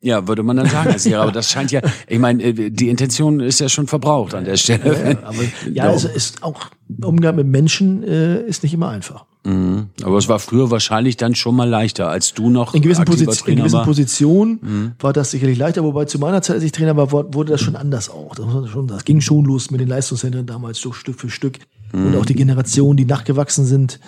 [0.00, 1.22] Ja, würde man dann sagen als Lehrer.
[1.22, 4.56] Aber das scheint ja, ich meine, äh, die Intention ist ja schon verbraucht an der
[4.56, 5.10] Stelle.
[5.10, 6.66] Ja, aber ja, also ist auch
[7.02, 9.26] Umgang mit Menschen äh, ist nicht immer einfach.
[9.48, 9.86] Mhm.
[10.02, 13.48] Aber es war früher wahrscheinlich dann schon mal leichter, als du noch In gewissen, Position,
[13.48, 13.82] in gewissen war.
[13.82, 13.86] Mhm.
[13.86, 17.60] Positionen war das sicherlich leichter, wobei zu meiner Zeit, als ich Trainer war, wurde das
[17.60, 18.34] schon anders auch.
[18.34, 21.58] Das, schon, das ging schon los mit den Leistungszentren damals so Stück für Stück.
[21.92, 22.16] Und Mhm.
[22.18, 23.98] auch die Generationen, die nachgewachsen sind,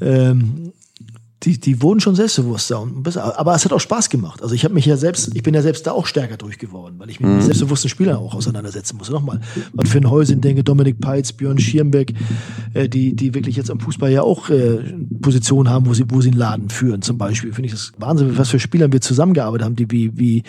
[0.00, 0.72] ähm,
[1.44, 3.38] die, die wurden schon selbstbewusster und besser.
[3.38, 4.42] Aber es hat auch Spaß gemacht.
[4.42, 7.10] Also ich habe mich ja selbst, ich bin ja selbst da auch stärker durchgeworden, weil
[7.10, 7.36] ich mich Mhm.
[7.36, 9.12] mit selbstbewussten Spielern auch auseinandersetzen musste.
[9.12, 9.40] Nochmal,
[9.76, 12.14] an Finn Heusin denke, Dominik Peitz, Björn Schiermbeck,
[12.74, 14.78] äh, die, die wirklich jetzt am Fußball ja auch äh,
[15.20, 17.52] Positionen haben, wo sie, wo sie einen Laden führen, zum Beispiel.
[17.52, 20.42] Finde ich das Wahnsinn, was für Spieler wir zusammengearbeitet haben, die wie, wie,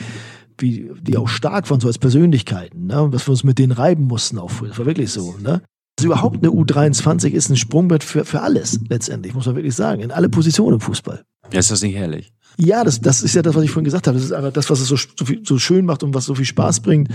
[0.59, 3.01] wie, die auch stark waren, so als Persönlichkeiten, ne?
[3.01, 4.69] Und dass wir uns mit denen reiben mussten auch früher.
[4.69, 5.61] Das war wirklich so, ne?
[5.99, 10.01] Also überhaupt eine U23 ist ein Sprungbrett für, für alles, letztendlich, muss man wirklich sagen.
[10.01, 11.23] In alle Positionen im Fußball.
[11.53, 12.33] Ja, ist das nicht herrlich?
[12.57, 14.15] Ja, das, das ist ja das, was ich vorhin gesagt habe.
[14.17, 16.35] Das ist einfach das, was es so, so, viel, so schön macht und was so
[16.35, 17.09] viel Spaß bringt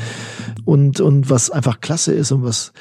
[0.65, 2.73] und, und was einfach klasse ist und was.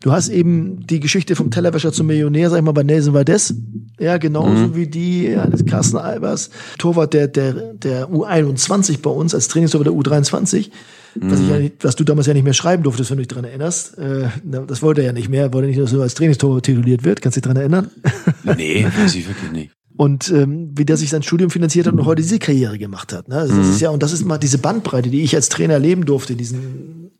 [0.00, 3.54] Du hast eben die Geschichte vom Tellerwäscher zum Millionär, sag ich mal, bei Nelson Valdez.
[3.98, 9.48] Ja, genauso wie die eines Carsten Albers, Torwart der, der, der U21 bei uns als
[9.48, 10.70] Trainingstorwart der U23.
[11.18, 13.28] Was, ich ja nicht, was du damals ja nicht mehr schreiben durftest, wenn du dich
[13.28, 13.96] dran erinnerst.
[13.96, 15.44] Äh, das wollte er ja nicht mehr.
[15.44, 17.22] Er wollte nicht, dass er als Trainingstorwart tituliert wird.
[17.22, 17.90] Kannst du dich dran erinnern?
[18.56, 19.70] Nee, weiß ich wirklich nicht.
[19.96, 23.28] Und ähm, wie der sich sein Studium finanziert hat und heute diese Karriere gemacht hat.
[23.28, 23.36] Ne?
[23.36, 26.04] Also das ist ja, und das ist mal diese Bandbreite, die ich als Trainer erleben
[26.04, 27.10] durfte, in diesen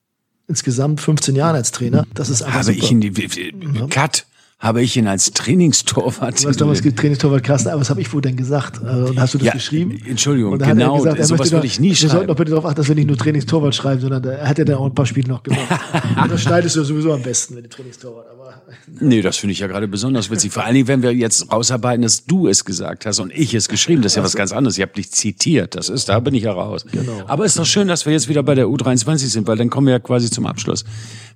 [0.48, 2.06] insgesamt 15 Jahren als Trainer.
[2.14, 2.78] Das ist einfach Habe super.
[2.84, 4.26] ich ihn, die, wie- wie- Cut,
[4.58, 6.42] habe ich ihn als Trainingstorwart.
[6.42, 8.80] Du hast damals Trainingstorwart Carsten, aber was habe ich wohl denn gesagt?
[8.82, 9.98] Äh, Und hast du das Ja, geschrieben?
[10.08, 12.26] Entschuldigung, er genau, gesagt, er sowas würde ich nie Wir sollten schreiben.
[12.28, 14.76] doch bitte darauf achten, dass wir nicht nur Trainingstorwart schreiben, sondern da hat er dann
[14.76, 15.60] auch ein paar Spiele noch gemacht.
[16.22, 18.28] Und das schneidest du sowieso am besten mit dem Trainingstorwart.
[18.30, 18.62] Aber
[18.98, 20.52] Nee, das finde ich ja gerade besonders witzig.
[20.52, 23.68] Vor allen Dingen, wenn wir jetzt rausarbeiten, dass du es gesagt hast und ich es
[23.68, 24.00] geschrieben.
[24.00, 24.78] Das ist ja was ganz anderes.
[24.78, 25.74] Ich habe dich zitiert.
[25.74, 26.86] Das ist, da bin ich ja raus.
[26.90, 27.22] Genau.
[27.26, 29.86] Aber ist doch schön, dass wir jetzt wieder bei der U23 sind, weil dann kommen
[29.88, 30.84] wir ja quasi zum Abschluss.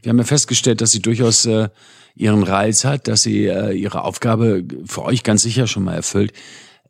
[0.02, 1.68] Wir haben ja festgestellt, dass sie durchaus äh,
[2.20, 6.32] ihren Reiz hat, dass sie äh, ihre Aufgabe für euch ganz sicher schon mal erfüllt.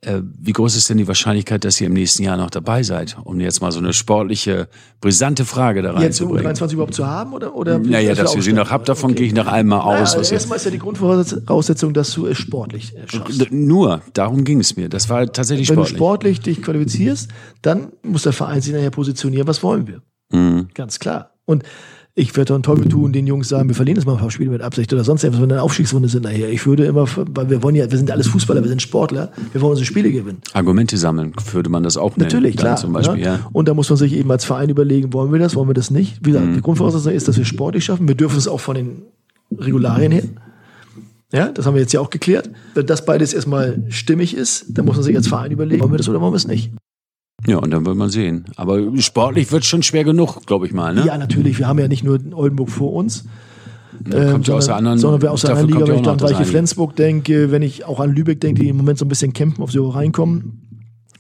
[0.02, 3.18] Äh, wie groß ist denn die Wahrscheinlichkeit, dass ihr im nächsten Jahr noch dabei seid?
[3.22, 4.68] Um jetzt mal so eine sportliche,
[5.00, 6.56] brisante Frage da jetzt eine reinzubringen.
[6.56, 7.34] U23 überhaupt zu haben?
[7.34, 10.16] Oder, oder Naja, dass ihr sie noch habt, davon gehe ich nach allem mal aus.
[10.16, 13.52] Also erstmal ist ja die Grundvoraussetzung, dass du es sportlich äh, schaffst.
[13.52, 14.88] Nur, darum ging es mir.
[14.88, 15.92] Das war tatsächlich Wenn sportlich.
[15.92, 17.28] du sportlich dich qualifizierst,
[17.60, 20.00] dann muss der Verein sich nachher positionieren, was wollen wir.
[20.32, 20.68] Mhm.
[20.72, 21.34] Ganz klar.
[21.44, 21.62] Und
[22.14, 24.50] ich werde einen Teufel tun, den Jungs sagen, wir verlieren jetzt mal ein paar Spiele
[24.50, 26.50] mit Absicht oder sonst etwas, wenn wir in der Aufstiegsrunde sind nachher.
[26.50, 29.60] Ich würde immer, weil wir wollen ja, wir sind alles Fußballer, wir sind Sportler, wir
[29.60, 30.40] wollen unsere Spiele gewinnen.
[30.52, 32.28] Argumente sammeln, würde man das auch nennen.
[32.28, 32.76] Natürlich, dann klar.
[32.76, 33.24] Zum Beispiel, ne?
[33.24, 33.50] ja.
[33.52, 35.90] Und da muss man sich eben als Verein überlegen, wollen wir das, wollen wir das
[35.90, 36.18] nicht.
[36.22, 38.08] Wie gesagt, die Grundvoraussetzung ist, dass wir sportlich schaffen.
[38.08, 39.02] Wir dürfen es auch von den
[39.56, 40.24] Regularien her.
[41.32, 42.50] Ja, das haben wir jetzt ja auch geklärt.
[42.74, 45.98] Wenn das beides erstmal stimmig ist, dann muss man sich als Verein überlegen, wollen wir
[45.98, 46.72] das oder wollen wir es nicht.
[47.46, 48.44] Ja, und dann wird man sehen.
[48.56, 50.94] Aber sportlich wird schon schwer genug, glaube ich mal.
[50.94, 51.04] Ne?
[51.06, 51.58] Ja, natürlich.
[51.58, 53.24] Wir haben ja nicht nur Oldenburg vor uns.
[53.98, 56.20] Da kommt ja aus der anderen, sondern wir aus der anderen Liga, wenn ich an
[56.20, 56.46] Weiche eine.
[56.46, 59.62] Flensburg denke, wenn ich auch an Lübeck denke, die im Moment so ein bisschen kämpfen,
[59.62, 60.70] ob sie auch reinkommen.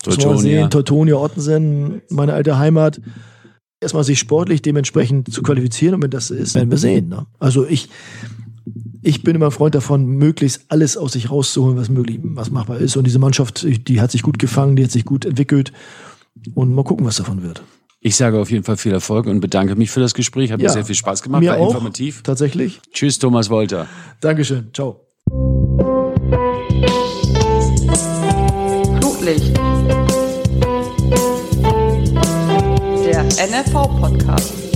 [0.02, 0.38] Teutonia.
[0.38, 3.00] sehen, Teutonia, Ottensen, meine alte Heimat.
[3.80, 7.08] Erstmal sich sportlich dementsprechend zu qualifizieren und wenn das ist, werden wir sehen.
[7.08, 7.26] Ne?
[7.38, 7.88] Also ich,
[9.02, 12.78] ich bin immer ein Freund davon, möglichst alles aus sich rauszuholen, was möglich, was machbar
[12.78, 12.96] ist.
[12.96, 15.72] Und diese Mannschaft, die hat sich gut gefangen, die hat sich gut entwickelt.
[16.54, 17.62] Und mal gucken, was davon wird.
[18.02, 20.50] Ich sage auf jeden Fall viel Erfolg und bedanke mich für das Gespräch.
[20.52, 20.70] Hat mir Ja.
[20.70, 22.22] sehr viel Spaß gemacht, Mir war auch, informativ.
[22.22, 22.80] tatsächlich.
[22.92, 23.86] Tschüss, Thomas Wolter.
[24.20, 24.70] Dankeschön.
[24.72, 25.00] Ciao.
[29.00, 29.56] Flutlicht.
[33.04, 34.69] Der NFV-Podcast.